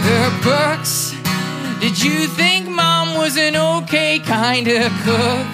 The 0.05 0.41
books. 0.43 1.15
Did 1.81 2.03
you 2.03 2.27
think 2.29 2.67
mom 2.67 3.19
was 3.19 3.37
an 3.37 3.57
okay 3.57 4.21
kind 4.21 4.69
of 4.69 4.91
cook? 5.03 5.47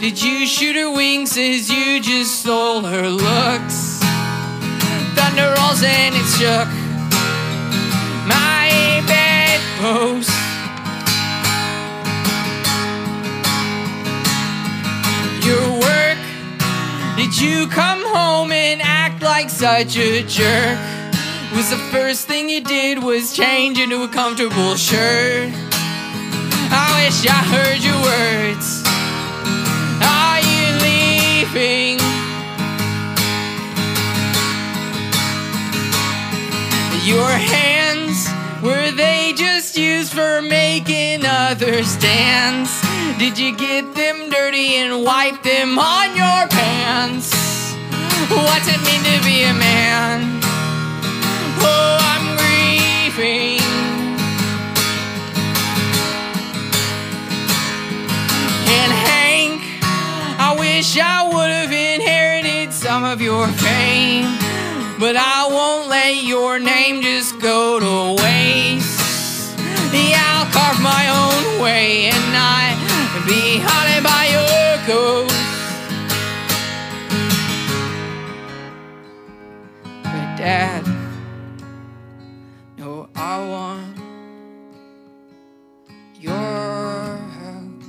Did 0.00 0.22
you 0.22 0.46
shoot 0.46 0.74
her 0.76 0.90
wings 0.90 1.36
as 1.36 1.68
you 1.68 2.00
just 2.00 2.40
stole 2.40 2.80
her 2.80 3.06
looks? 3.08 3.98
Thunder 5.14 5.54
rolls 5.58 5.82
and 5.82 6.14
it 6.14 6.24
shook 6.38 6.83
Your 9.84 9.92
work, 15.78 16.18
did 17.18 17.38
you 17.38 17.66
come 17.68 18.02
home 18.06 18.50
and 18.50 18.80
act 18.80 19.20
like 19.20 19.50
such 19.50 19.98
a 19.98 20.22
jerk? 20.22 20.78
Was 21.54 21.68
the 21.68 21.76
first 21.92 22.26
thing 22.26 22.48
you 22.48 22.62
did 22.62 23.02
was 23.02 23.36
change 23.36 23.78
into 23.78 24.02
a 24.04 24.08
comfortable 24.08 24.74
shirt? 24.76 25.52
I 26.72 27.04
wish 27.04 27.26
I 27.28 27.42
heard 27.52 27.84
your 27.84 28.00
words. 28.00 28.82
Are 30.00 30.40
you 30.40 30.78
leaving? 30.80 31.98
Your 37.04 37.28
hands, 37.28 37.73
were 38.64 38.90
they 38.92 39.34
just 39.36 39.76
used 39.76 40.14
for 40.14 40.40
making 40.40 41.20
others 41.26 41.96
dance? 41.96 42.80
Did 43.18 43.38
you 43.38 43.54
get 43.54 43.94
them 43.94 44.30
dirty 44.30 44.76
and 44.76 45.04
wipe 45.04 45.42
them 45.42 45.78
on 45.78 46.16
your 46.16 46.48
pants? 46.48 47.30
What's 48.30 48.66
it 48.66 48.80
mean 48.88 49.02
to 49.04 49.22
be 49.22 49.44
a 49.44 49.52
man? 49.52 50.40
Oh, 51.60 51.98
I'm 52.12 52.26
grieving. 52.40 53.60
And 58.76 58.92
Hank, 59.06 59.60
I 60.40 60.56
wish 60.58 60.98
I 60.98 61.22
would 61.28 61.50
have 61.50 61.70
inherited 61.70 62.72
some 62.72 63.04
of 63.04 63.20
your 63.20 63.46
fame. 63.48 64.43
But 64.96 65.16
I 65.16 65.48
won't 65.50 65.88
let 65.88 66.22
your 66.22 66.60
name 66.60 67.02
just 67.02 67.40
go 67.40 67.80
to 67.80 68.22
waste. 68.22 69.58
Yeah, 69.92 70.22
I'll 70.24 70.50
carve 70.52 70.80
my 70.80 71.08
own 71.08 71.60
way 71.60 72.06
and 72.06 72.32
not 72.32 72.78
be 73.26 73.58
haunted 73.58 74.04
by 74.04 74.26
your 74.30 74.86
ghost. 74.86 75.34
But 80.04 80.36
Dad, 80.38 80.86
no, 82.78 83.08
I 83.16 83.48
want 83.48 83.98
your 86.20 87.16
help. 87.40 87.82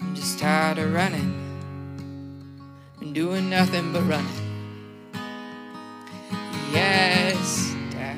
I'm 0.00 0.14
just 0.14 0.38
tired 0.38 0.78
of 0.78 0.92
running 0.92 1.34
and 3.00 3.12
doing 3.12 3.50
nothing 3.50 3.92
but 3.92 4.02
running. 4.02 4.49
Yes, 6.72 7.74
Dad, 7.90 8.16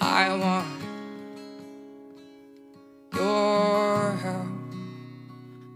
I 0.00 0.36
want 0.36 0.68
your 3.12 4.12
help. 4.22 4.46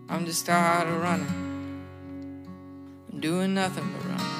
I'm 0.08 0.24
just 0.24 0.46
tired 0.46 0.88
of 0.88 1.02
running 1.02 1.86
and 3.10 3.20
doing 3.20 3.54
nothing 3.54 3.92
but 3.92 4.08
running. 4.08 4.39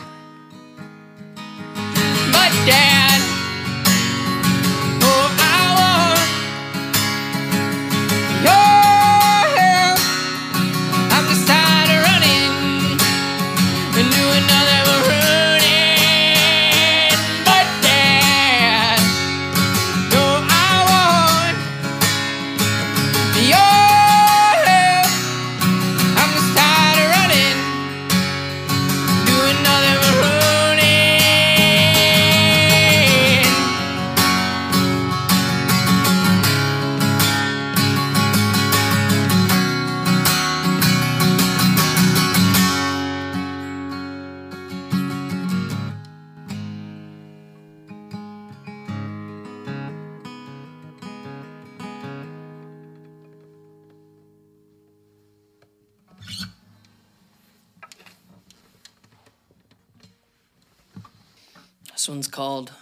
Called 62.41 62.73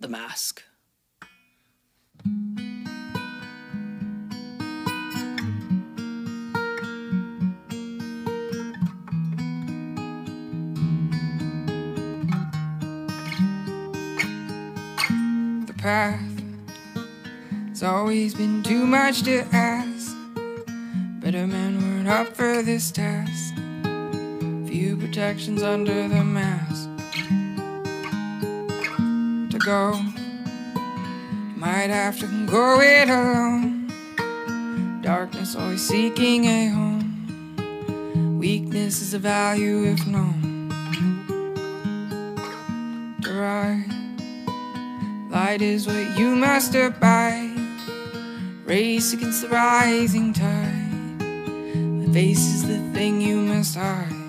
The 0.00 0.08
Mask. 0.08 0.62
the 15.66 15.74
path. 15.76 16.22
It's 17.68 17.82
always 17.82 18.32
been 18.32 18.62
too 18.62 18.86
much 18.86 19.24
to 19.24 19.40
ask. 19.52 20.16
Better 21.20 21.46
men 21.46 21.82
weren't 21.82 22.08
up 22.08 22.34
for 22.34 22.62
this 22.62 22.90
task. 22.90 23.56
Few 24.66 24.96
protections 24.96 25.62
under 25.62 26.08
the 26.08 26.24
mask. 26.24 26.93
Go, 29.64 29.94
might 31.56 31.88
have 31.88 32.18
to 32.18 32.26
go 32.46 32.80
it 32.82 33.08
alone. 33.08 33.90
Darkness 35.00 35.56
always 35.56 35.88
seeking 35.88 36.44
a 36.44 36.68
home. 36.68 38.38
Weakness 38.38 39.00
is 39.00 39.14
a 39.14 39.18
value 39.18 39.84
if 39.84 40.06
known. 40.06 40.68
Ride 43.26 43.86
Light 45.30 45.62
is 45.62 45.86
what 45.86 46.18
you 46.18 46.36
must 46.36 46.74
abide. 46.74 47.56
Race 48.66 49.14
against 49.14 49.42
the 49.42 49.48
rising 49.48 50.34
tide. 50.34 51.18
The 51.18 52.10
face 52.12 52.38
is 52.38 52.68
the 52.68 52.78
thing 52.92 53.22
you 53.22 53.36
must 53.36 53.76
hide. 53.76 54.23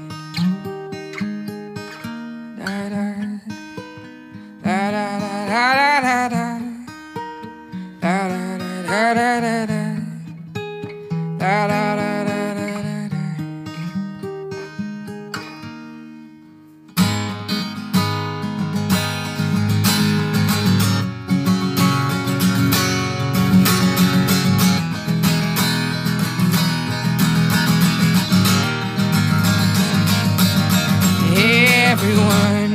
Everyone, 31.97 32.73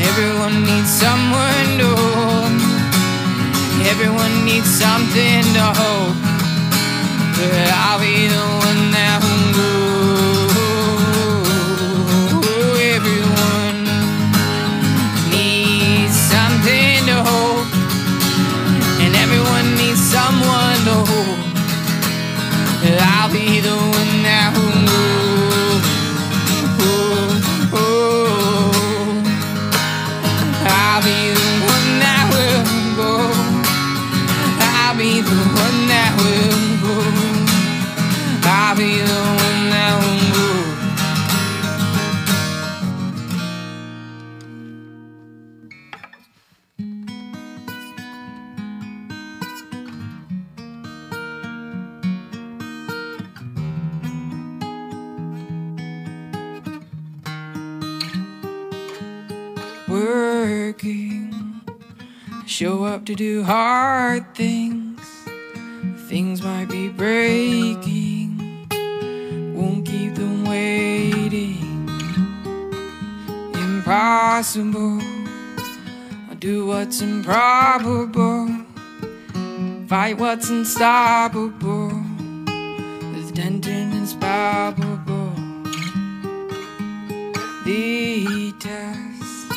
everyone 0.00 0.64
needs 0.64 0.90
someone 0.90 1.78
to. 1.78 2.15
Everyone 3.92 4.44
needs 4.44 4.66
something 4.66 5.42
to 5.54 5.64
hope. 5.80 6.18
But 7.38 7.68
I'll 7.70 8.00
be 8.00 8.26
the 8.26 8.46
one 8.66 8.90
that 8.90 9.15
to 63.06 63.14
do 63.14 63.44
hard 63.44 64.34
things. 64.34 65.00
Things 66.08 66.42
might 66.42 66.68
be 66.68 66.88
breaking, 66.88 68.66
won't 69.54 69.86
keep 69.86 70.16
them 70.16 70.44
waiting. 70.44 71.88
Impossible, 73.54 75.00
I'll 76.28 76.34
do 76.40 76.66
what's 76.66 77.00
improbable, 77.00 78.48
fight 79.86 80.18
what's 80.18 80.50
unstoppable. 80.50 81.92
With 83.14 83.34
Denton 83.34 83.92
and 83.92 84.08
Spabable, 84.08 85.32
the 87.64 88.52
test. 88.58 89.52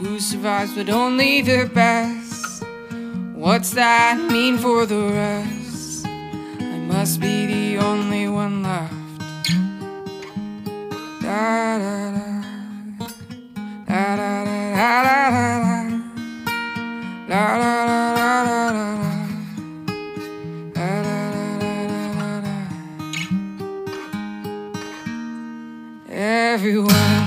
Who 0.00 0.18
survives 0.18 0.74
but 0.74 0.90
only 0.90 1.40
the 1.40 1.70
best? 1.72 2.23
What's 3.44 3.72
that 3.72 4.16
mean 4.32 4.56
for 4.56 4.86
the 4.86 5.02
rest? 5.12 6.06
I 6.06 6.78
must 6.88 7.20
be 7.20 7.44
the 7.44 7.76
only 7.76 8.26
one 8.26 8.62
left. 8.62 8.94
Da 11.20 11.76
da 11.76 12.10
da. 12.16 12.42
Da 13.86 14.16
da 14.16 14.44
da 14.48 14.70
da 14.74 15.00
da 15.04 15.28
da. 15.28 15.82
Da 17.28 17.44
da 17.58 17.80
da. 22.40 22.52
Everyone 26.08 27.26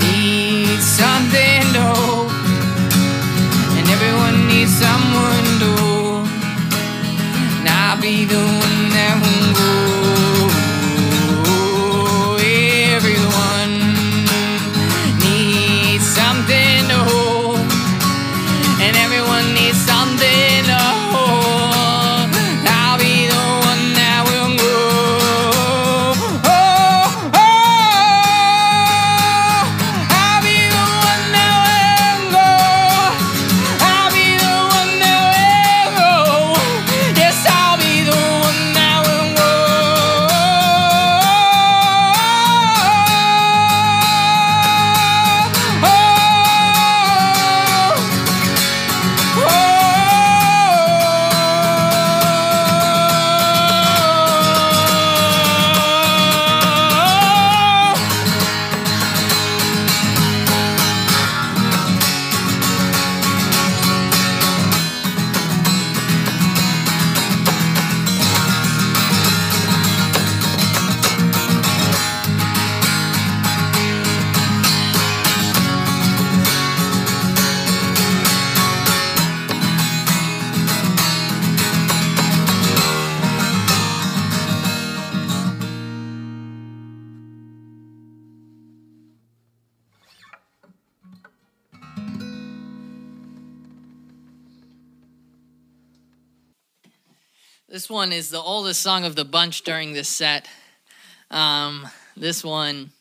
needs 0.00 0.84
something 0.84 1.62
to 1.72 2.15
know 8.26 8.65
one 98.06 98.12
is 98.12 98.30
the 98.30 98.40
oldest 98.40 98.82
song 98.82 99.04
of 99.04 99.16
the 99.16 99.24
bunch 99.24 99.62
during 99.62 99.92
this 99.92 100.08
set. 100.08 100.46
Um, 101.28 101.88
this 102.16 102.44
one, 102.44 102.92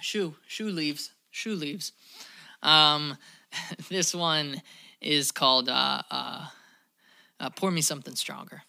shoe, 0.00 0.36
shoe 0.46 0.70
leaves, 0.70 1.10
shoe 1.32 1.56
leaves. 1.56 1.90
Um, 2.62 3.16
this 3.90 4.14
one 4.14 4.62
is 5.00 5.32
called 5.32 5.68
uh, 5.68 6.02
uh, 6.08 6.46
uh, 7.40 7.50
"Pour 7.50 7.72
Me 7.72 7.80
Something 7.80 8.14
Stronger." 8.14 8.62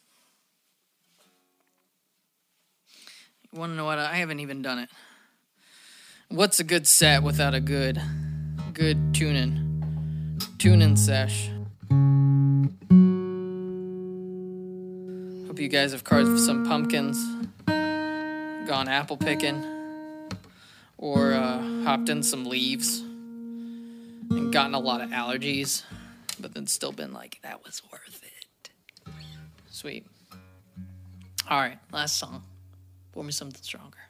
You 3.52 3.60
want 3.60 3.74
to 3.74 3.76
know 3.76 3.86
what? 3.86 4.00
I 4.00 4.16
haven't 4.16 4.40
even 4.40 4.64
done 4.64 4.80
it. 4.80 4.90
What's 6.30 6.60
a 6.60 6.64
good 6.64 6.88
set 6.88 7.22
without 7.22 7.54
a 7.54 7.60
good, 7.60 8.02
good 8.74 9.14
tuning, 9.14 10.40
tuning 10.58 10.96
sesh? 10.96 11.52
You 15.62 15.68
guys 15.68 15.92
have 15.92 16.04
carved 16.04 16.40
some 16.40 16.66
pumpkins, 16.66 17.24
gone 17.68 18.88
apple 18.88 19.16
picking, 19.16 19.64
or 20.98 21.34
uh, 21.34 21.84
hopped 21.84 22.10
in 22.10 22.24
some 22.24 22.46
leaves 22.46 23.02
and 23.02 24.52
gotten 24.52 24.74
a 24.74 24.80
lot 24.80 25.02
of 25.02 25.12
allergies, 25.12 25.84
but 26.40 26.56
then 26.56 26.66
still 26.66 26.92
been 26.92 27.14
like, 27.14 27.38
that 27.44 27.64
was 27.64 27.84
worth 27.92 28.24
it. 28.24 28.72
Sweet. 29.70 30.08
All 31.48 31.60
right, 31.60 31.78
last 31.94 32.18
song. 32.18 32.42
Pour 33.12 33.24
me 33.24 33.32
something 33.32 33.62
stronger. 33.62 34.01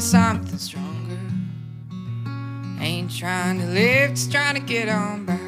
Me 0.00 0.06
something 0.06 0.58
stronger. 0.58 1.18
Ain't 2.80 3.14
trying 3.14 3.58
to 3.58 3.66
live, 3.66 4.10
just 4.10 4.32
trying 4.32 4.54
to 4.54 4.60
get 4.60 4.88
on 4.88 5.26
by. 5.26 5.38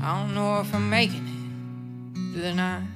I 0.00 0.20
don't 0.20 0.32
know 0.34 0.60
if 0.60 0.72
I'm 0.72 0.88
making 0.88 1.26
it 1.26 2.32
through 2.32 2.42
the 2.42 2.54
night. 2.54 2.86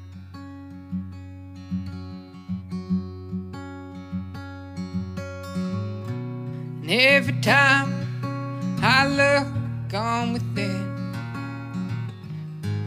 And 6.82 6.90
every 6.90 7.40
time 7.40 7.88
I 8.82 9.08
look 9.08 9.94
on 9.94 10.32
within, 10.32 11.12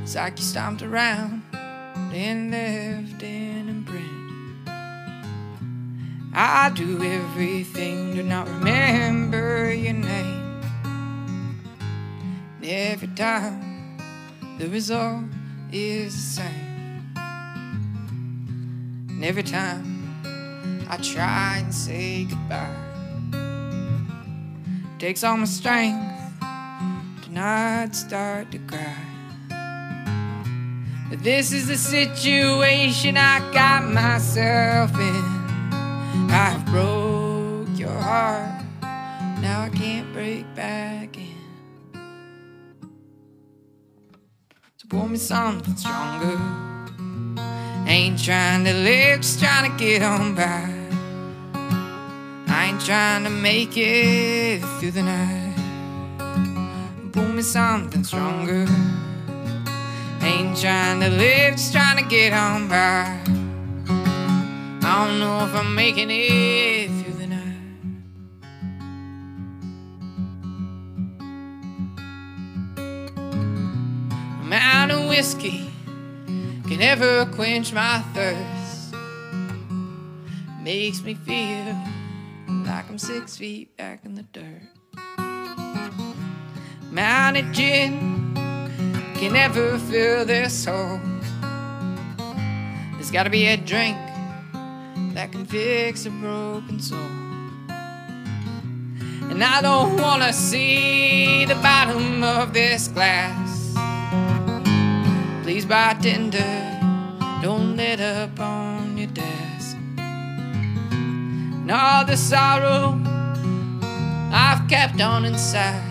it's 0.02 0.16
like 0.16 0.38
you 0.38 0.46
stomped 0.46 0.82
around 0.82 1.44
and 1.54 2.52
left 2.52 3.22
in 3.22 3.68
and 3.68 3.86
print. 3.86 4.29
I 6.42 6.70
do 6.70 7.04
everything 7.04 8.16
to 8.16 8.24
not 8.24 8.48
remember 8.48 9.74
your 9.74 9.92
name. 9.92 10.62
And 12.56 12.66
every 12.66 13.10
time 13.10 13.98
the 14.58 14.70
result 14.70 15.26
is 15.74 16.16
the 16.16 16.42
same. 16.42 17.14
And 19.10 19.26
every 19.26 19.44
time 19.44 20.88
I 20.90 20.96
try 20.96 21.58
and 21.58 21.76
say 21.76 22.24
goodbye, 22.24 22.74
takes 24.98 25.26
all 25.26 25.36
my 25.36 25.44
strength 25.44 26.40
to 26.40 27.34
not 27.34 27.94
start 27.94 28.50
to 28.52 28.60
cry. 28.60 28.96
But 31.10 31.22
this 31.22 31.52
is 31.52 31.68
the 31.68 31.76
situation 31.76 33.18
I 33.18 33.40
got 33.52 33.84
myself 33.92 34.98
in. 34.98 35.39
I've 36.32 36.66
broke 36.66 37.68
your 37.78 37.90
heart, 37.90 38.64
now 39.42 39.62
I 39.62 39.70
can't 39.74 40.12
break 40.14 40.46
back 40.56 41.18
in. 41.18 41.36
So 44.78 44.88
pour 44.90 45.08
me 45.08 45.18
something 45.18 45.76
stronger. 45.76 46.40
Ain't 47.88 48.24
trying 48.24 48.66
to 48.66 48.74
live, 48.74 49.22
just 49.22 49.40
trying 49.40 49.72
to 49.72 49.78
get 49.78 50.02
on 50.04 50.36
by. 50.36 50.70
I 52.48 52.66
ain't 52.70 52.82
trying 52.82 53.24
to 53.24 53.30
make 53.30 53.78
it 53.78 54.62
through 54.80 54.92
the 54.92 55.04
night. 55.04 55.56
Pour 57.14 57.28
me 57.28 57.42
something 57.42 58.04
stronger. 58.04 58.68
Ain't 60.22 60.58
trying 60.58 61.00
to 61.02 61.10
live, 61.10 61.54
just 61.54 61.72
trying 61.72 61.98
to 61.98 62.10
get 62.10 62.34
on 62.34 62.68
by. 62.68 63.39
I 64.92 65.06
don't 65.06 65.20
know 65.20 65.46
if 65.46 65.54
I'm 65.54 65.76
making 65.76 66.10
it 66.10 66.88
through 66.88 67.14
the 67.14 67.28
night. 67.28 67.60
I'm 74.42 74.52
out 74.52 74.90
of 74.90 75.08
whiskey, 75.08 75.70
can 76.68 76.80
never 76.80 77.28
quench 77.28 77.72
my 77.72 78.00
thirst. 78.16 78.96
Makes 80.64 81.04
me 81.04 81.14
feel 81.14 81.78
like 82.66 82.90
I'm 82.90 82.98
six 82.98 83.38
feet 83.38 83.78
back 83.78 84.06
in 84.06 84.16
the 84.16 84.24
dirt. 84.24 84.64
Mounted 86.90 87.54
gin 87.54 88.34
can 88.34 89.34
never 89.34 89.78
fill 89.78 90.26
this 90.26 90.66
hole. 90.66 91.00
There's 92.94 93.12
gotta 93.12 93.30
be 93.30 93.46
a 93.46 93.56
drink 93.56 94.09
that 95.20 95.34
can 95.34 95.46
fix 95.46 96.06
a 96.06 96.10
broken 96.10 96.80
soul. 96.80 97.12
And 99.30 99.44
I 99.44 99.62
don't 99.62 100.00
wanna 100.00 100.32
see 100.32 101.44
the 101.44 101.56
bottom 101.56 102.24
of 102.24 102.54
this 102.54 102.88
glass. 102.88 103.74
Please, 105.44 105.66
bartender, 105.66 106.54
don't 107.42 107.76
let 107.76 108.00
up 108.00 108.40
on 108.40 108.98
your 108.98 109.08
desk. 109.08 109.76
And 109.98 111.70
all 111.70 112.06
the 112.06 112.16
sorrow 112.16 112.98
I've 114.32 114.70
kept 114.70 115.02
on 115.02 115.26
inside, 115.26 115.84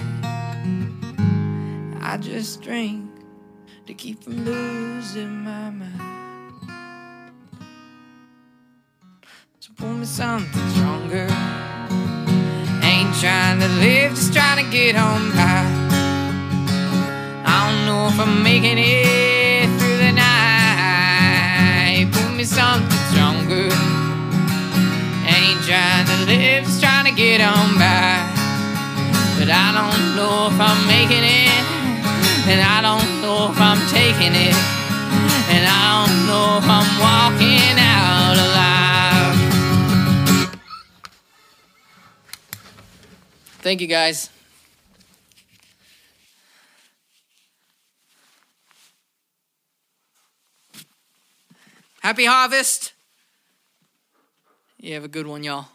I 2.01 2.16
just 2.16 2.62
drink 2.62 3.05
to 3.87 3.93
keep 3.93 4.24
from 4.24 4.47
losing 4.47 5.45
my 5.45 5.68
mind. 5.68 5.97
Pour 9.79 9.95
me 9.95 10.05
something 10.05 10.68
stronger. 10.70 11.29
Ain't 12.83 13.14
trying 13.20 13.61
to 13.61 13.68
live, 13.79 14.11
just 14.11 14.33
trying 14.33 14.64
to 14.64 14.68
get 14.72 14.97
on 14.97 15.31
by. 15.39 15.62
I 17.47 17.55
don't 17.62 17.87
know 17.87 18.09
if 18.09 18.18
I'm 18.18 18.43
making 18.43 18.76
it 18.76 19.70
through 19.79 19.99
the 19.99 20.11
night. 20.11 22.11
Pour 22.11 22.29
me 22.33 22.43
something 22.43 22.91
stronger. 23.14 23.70
Ain't 25.31 25.62
trying 25.62 26.07
to 26.11 26.26
live, 26.26 26.64
just 26.64 26.83
trying 26.83 27.05
to 27.05 27.12
get 27.12 27.41
on 27.41 27.79
by. 27.79 28.18
But 29.39 29.47
I 29.47 29.70
don't 29.79 30.16
know 30.18 30.51
if 30.51 30.59
I'm 30.59 30.89
making 30.89 31.22
it, 31.22 31.64
and 32.51 32.61
I 32.61 32.83
don't 32.83 33.22
know 33.22 33.53
if 33.53 33.61
I'm 33.61 33.79
taking 33.87 34.35
it, 34.35 34.59
and 35.55 35.62
I 35.62 36.03
don't 36.03 36.26
know 36.26 36.59
if 36.59 36.66
I'm 36.66 36.91
walking 36.99 37.57
Thank 43.69 43.83
you 43.83 43.87
guys. 43.87 44.31
Happy 52.01 52.25
harvest. 52.25 52.95
You 54.79 54.95
have 54.95 55.05
a 55.05 55.09
good 55.09 55.27
one, 55.27 55.45
y'all. 55.45 55.66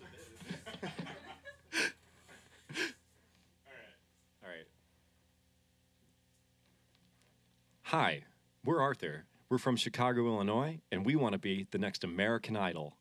Hi, 7.82 8.22
we're 8.64 8.80
Arthur. 8.80 9.26
We're 9.50 9.58
from 9.58 9.76
Chicago, 9.76 10.24
Illinois, 10.28 10.80
and 10.90 11.04
we 11.04 11.14
want 11.14 11.34
to 11.34 11.38
be 11.38 11.66
the 11.72 11.78
next 11.78 12.04
American 12.04 12.56
Idol. 12.56 12.96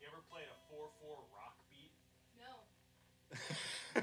You 0.00 0.06
ever 0.08 0.22
played 0.30 0.48
a 0.50 0.58
4-4 0.72 1.22
rock 1.30 1.56
beat? 1.70 1.92
No. 2.38 2.66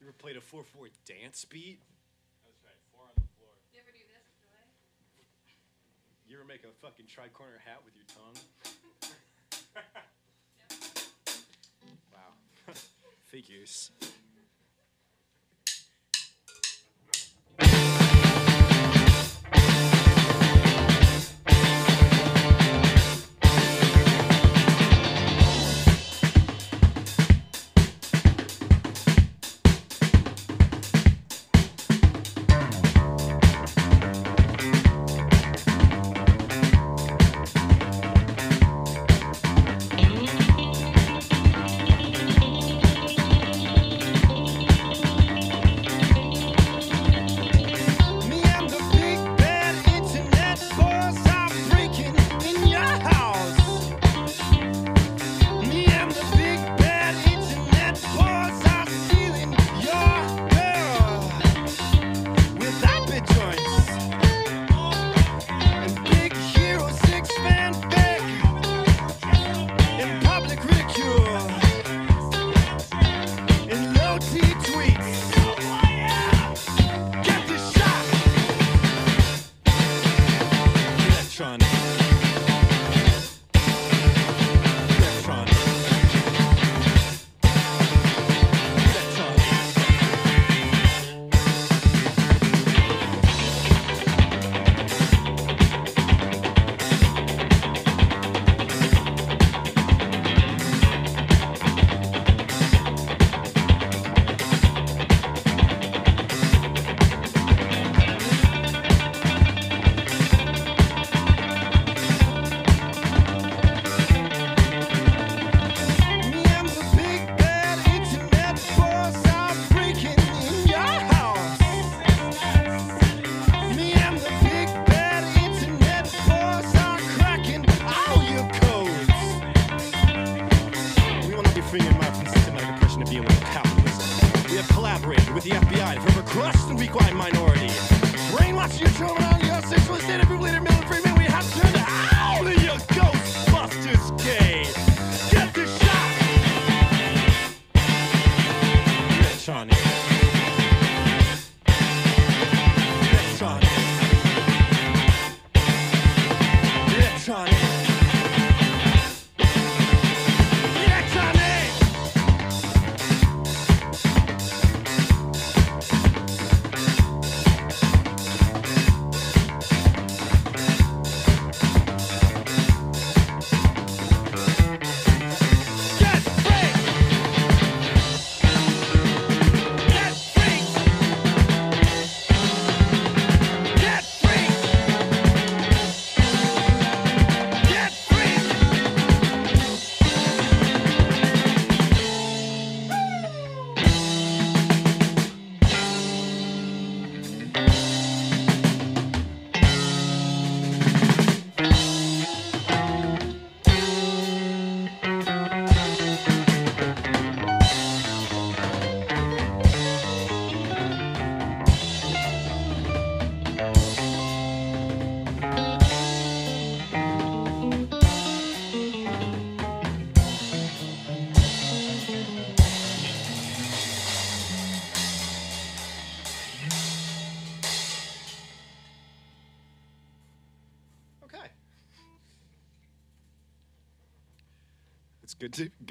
You 0.00 0.08
ever 0.08 0.16
played 0.18 0.36
a 0.36 0.40
4-4 0.40 0.90
dance 1.06 1.44
beat? 1.44 1.78
That's 2.44 2.58
right. 2.64 2.74
Four 2.90 3.04
on 3.06 3.14
the 3.14 3.22
floor. 3.38 3.54
You 3.72 3.80
ever 3.80 3.90
do 3.90 4.02
this 4.10 4.26
with? 4.42 4.50
You 6.28 6.36
ever 6.36 6.46
make 6.46 6.64
a 6.64 6.72
fucking 6.80 7.06
tri-corner 7.06 7.60
hat 7.64 7.82
with 7.84 7.94
your 7.94 8.06
tongue? 8.10 8.38
wow. 12.12 12.34
Figures. 13.26 13.90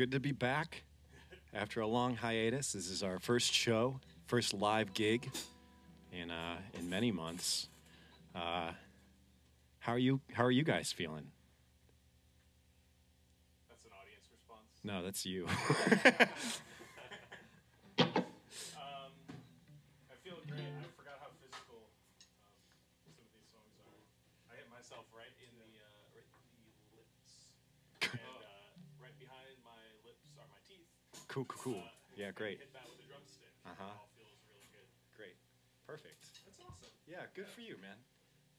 Good 0.01 0.09
to 0.09 0.19
be 0.19 0.31
back 0.31 0.81
after 1.53 1.79
a 1.79 1.85
long 1.85 2.15
hiatus. 2.15 2.73
This 2.73 2.89
is 2.89 3.03
our 3.03 3.19
first 3.19 3.53
show, 3.53 3.99
first 4.25 4.51
live 4.51 4.95
gig 4.95 5.29
in 6.11 6.31
uh, 6.31 6.55
in 6.73 6.89
many 6.89 7.11
months. 7.11 7.69
Uh, 8.33 8.71
how 9.77 9.91
are 9.91 9.99
you? 9.99 10.19
How 10.33 10.43
are 10.43 10.49
you 10.49 10.63
guys 10.63 10.91
feeling? 10.91 11.27
That's 13.69 13.85
an 13.85 13.91
audience 14.01 14.25
response. 14.31 14.71
No, 14.83 15.03
that's 15.03 15.23
you. 15.23 15.45
cool, 31.31 31.45
cool, 31.47 31.73
cool. 31.73 31.83
Yeah, 32.19 32.31
great, 32.35 32.59
Hit 32.59 32.73
that 32.75 32.83
with 32.91 32.99
a 32.99 33.07
drumstick. 33.07 33.47
Uh-huh. 33.63 33.87
It 33.87 33.95
all 33.95 34.11
feels 34.19 34.35
really 34.51 34.67
good. 34.75 34.87
great, 35.15 35.37
perfect. 35.87 36.27
That's 36.43 36.59
awesome. 36.59 36.91
Yeah, 37.07 37.23
good 37.33 37.47
for 37.47 37.61
you, 37.63 37.79
man. 37.81 37.95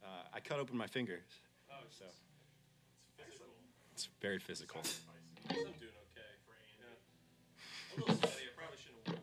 Uh, 0.02 0.24
I 0.34 0.40
cut 0.40 0.58
open 0.58 0.76
my 0.76 0.86
fingers, 0.88 1.28
Oh, 1.70 1.84
so 1.90 2.04
it's 2.08 3.28
physical. 3.28 3.52
it's 3.92 4.08
very 4.20 4.38
physical. 4.40 4.80
I'm 5.48 5.56
doing 5.78 5.94
okay 6.10 6.32
for 6.44 6.56
Andy. 6.58 6.96
A 7.92 8.00
little 8.00 8.16
sweaty. 8.16 8.48
I 8.48 8.54
probably 8.56 8.78
shouldn't 8.82 9.06
have 9.06 9.20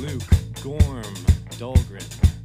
Luke 0.00 0.22
Gorm 0.62 1.02
Dahlgren. 1.58 2.37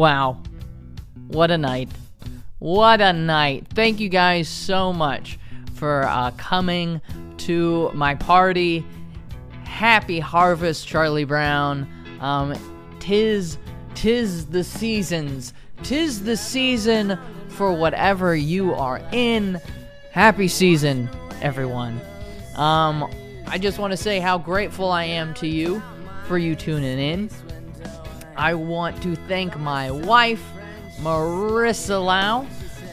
Wow. 0.00 0.38
What 1.28 1.50
a 1.50 1.58
night. 1.58 1.90
What 2.58 3.02
a 3.02 3.12
night. 3.12 3.66
Thank 3.74 4.00
you 4.00 4.08
guys 4.08 4.48
so 4.48 4.94
much 4.94 5.38
for 5.74 6.04
uh, 6.04 6.30
coming 6.38 7.02
to 7.36 7.90
my 7.92 8.14
party. 8.14 8.82
Happy 9.64 10.18
harvest, 10.18 10.88
Charlie 10.88 11.26
Brown. 11.26 11.86
Um, 12.18 12.54
tis, 12.98 13.58
tis 13.94 14.46
the 14.46 14.64
seasons. 14.64 15.52
Tis 15.82 16.24
the 16.24 16.38
season 16.38 17.18
for 17.48 17.74
whatever 17.74 18.34
you 18.34 18.72
are 18.72 19.02
in. 19.12 19.60
Happy 20.12 20.48
season, 20.48 21.10
everyone. 21.42 22.00
Um, 22.56 23.04
I 23.46 23.58
just 23.58 23.78
want 23.78 23.90
to 23.90 23.98
say 23.98 24.18
how 24.18 24.38
grateful 24.38 24.90
I 24.90 25.04
am 25.04 25.34
to 25.34 25.46
you 25.46 25.82
for 26.26 26.38
you 26.38 26.56
tuning 26.56 26.98
in. 26.98 27.28
I 28.40 28.54
want 28.54 29.02
to 29.02 29.16
thank 29.16 29.58
my 29.58 29.90
wife, 29.90 30.42
Marissa 31.02 32.02
Lau, 32.02 32.46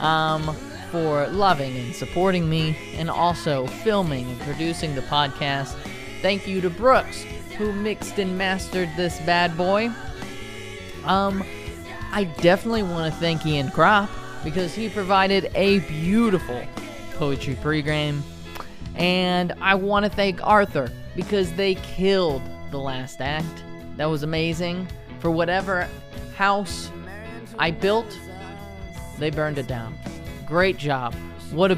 um, 0.05 0.53
for 0.91 1.25
loving 1.27 1.77
and 1.77 1.95
supporting 1.95 2.49
me 2.49 2.77
and 2.97 3.09
also 3.09 3.65
filming 3.65 4.29
and 4.29 4.37
producing 4.41 4.93
the 4.93 5.03
podcast. 5.03 5.73
Thank 6.21 6.49
you 6.49 6.59
to 6.59 6.69
Brooks, 6.69 7.23
who 7.57 7.71
mixed 7.71 8.19
and 8.19 8.37
mastered 8.37 8.89
this 8.97 9.21
bad 9.21 9.55
boy. 9.55 9.89
Um, 11.05 11.45
I 12.11 12.25
definitely 12.41 12.83
want 12.83 13.13
to 13.13 13.17
thank 13.17 13.45
Ian 13.45 13.69
Kropp 13.69 14.09
because 14.43 14.75
he 14.75 14.89
provided 14.89 15.49
a 15.55 15.79
beautiful 15.79 16.61
poetry 17.13 17.55
pregame. 17.55 18.19
And 18.95 19.53
I 19.61 19.75
want 19.75 20.03
to 20.03 20.11
thank 20.11 20.45
Arthur 20.45 20.91
because 21.15 21.53
they 21.53 21.75
killed 21.75 22.41
the 22.69 22.79
last 22.79 23.21
act. 23.21 23.63
That 23.95 24.07
was 24.07 24.23
amazing. 24.23 24.89
For 25.19 25.31
whatever 25.31 25.87
house 26.35 26.91
I 27.57 27.71
built, 27.71 28.17
they 29.19 29.29
burned 29.29 29.57
it 29.57 29.67
down. 29.67 29.95
Great 30.45 30.77
job. 30.77 31.13
What 31.51 31.71
a 31.71 31.75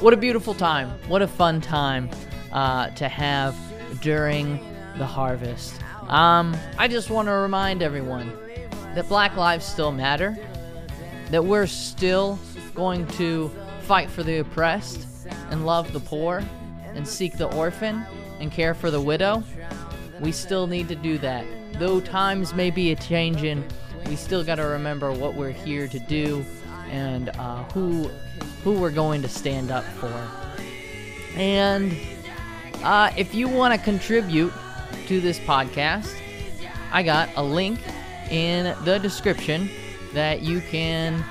what 0.00 0.12
a 0.12 0.16
beautiful 0.16 0.54
time. 0.54 0.90
What 1.08 1.22
a 1.22 1.28
fun 1.28 1.60
time 1.60 2.10
uh, 2.52 2.90
to 2.90 3.08
have 3.08 3.56
during 4.00 4.58
the 4.98 5.06
harvest. 5.06 5.80
Um, 6.08 6.56
I 6.78 6.88
just 6.88 7.10
want 7.10 7.28
to 7.28 7.32
remind 7.32 7.82
everyone 7.82 8.32
that 8.94 9.08
Black 9.08 9.36
Lives 9.36 9.64
still 9.64 9.92
matter, 9.92 10.36
that 11.30 11.44
we're 11.44 11.66
still 11.66 12.38
going 12.74 13.06
to 13.08 13.50
fight 13.82 14.10
for 14.10 14.22
the 14.22 14.38
oppressed 14.38 15.06
and 15.50 15.64
love 15.64 15.92
the 15.92 16.00
poor 16.00 16.42
and 16.94 17.06
seek 17.06 17.36
the 17.38 17.52
orphan 17.56 18.04
and 18.40 18.52
care 18.52 18.74
for 18.74 18.90
the 18.90 19.00
widow. 19.00 19.42
We 20.20 20.32
still 20.32 20.66
need 20.66 20.88
to 20.88 20.94
do 20.94 21.18
that. 21.18 21.44
Though 21.78 22.00
times 22.00 22.54
may 22.54 22.70
be 22.70 22.92
a 22.92 22.96
changing, 22.96 23.64
we 24.06 24.16
still 24.16 24.44
got 24.44 24.56
to 24.56 24.64
remember 24.64 25.12
what 25.12 25.34
we're 25.34 25.50
here 25.50 25.88
to 25.88 25.98
do 25.98 26.44
and 26.90 27.30
uh, 27.30 27.64
who 27.72 28.08
who 28.62 28.72
we're 28.72 28.90
going 28.90 29.22
to 29.22 29.28
stand 29.28 29.70
up 29.70 29.84
for. 29.84 30.12
And 31.36 31.96
uh, 32.82 33.10
if 33.16 33.34
you 33.34 33.48
want 33.48 33.74
to 33.74 33.80
contribute 33.80 34.52
to 35.06 35.20
this 35.20 35.38
podcast, 35.40 36.14
I 36.92 37.02
got 37.02 37.28
a 37.36 37.42
link 37.42 37.80
in 38.30 38.74
the 38.84 38.98
description 38.98 39.68
that 40.12 40.42
you 40.42 40.60
can 40.60 41.24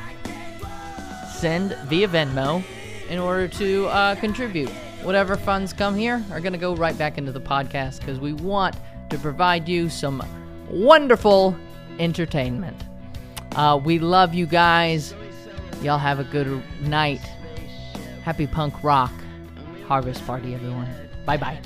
send 1.34 1.74
via 1.86 2.08
Venmo 2.08 2.64
in 3.10 3.18
order 3.20 3.48
to 3.48 3.88
uh, 3.88 4.16
contribute. 4.16 4.70
Whatever 5.04 5.36
funds 5.36 5.74
come 5.74 5.96
here 5.96 6.24
are 6.32 6.40
going 6.40 6.54
to 6.54 6.60
go 6.60 6.76
right 6.76 6.98
back 6.98 7.18
into 7.18 7.32
the 7.32 7.42
podcast 7.42 8.00
because 8.00 8.20
we 8.20 8.34
want 8.34 8.76
to 9.14 9.20
provide 9.20 9.70
you 9.70 9.90
some 9.90 10.26
wonderful 10.70 11.56
entertainment. 12.00 12.76
Uh, 13.56 13.80
we 13.84 14.00
love 14.00 14.34
you 14.34 14.48
guys. 14.48 15.14
Y'all 15.84 16.00
have 16.00 16.18
a 16.18 16.24
good 16.24 16.64
night. 16.82 17.22
Happy 18.24 18.48
punk 18.48 18.84
rock 18.84 19.12
harvest 19.88 20.26
party, 20.26 20.56
everyone. 20.56 20.90
Bye 21.26 21.38
bye. 21.38 21.60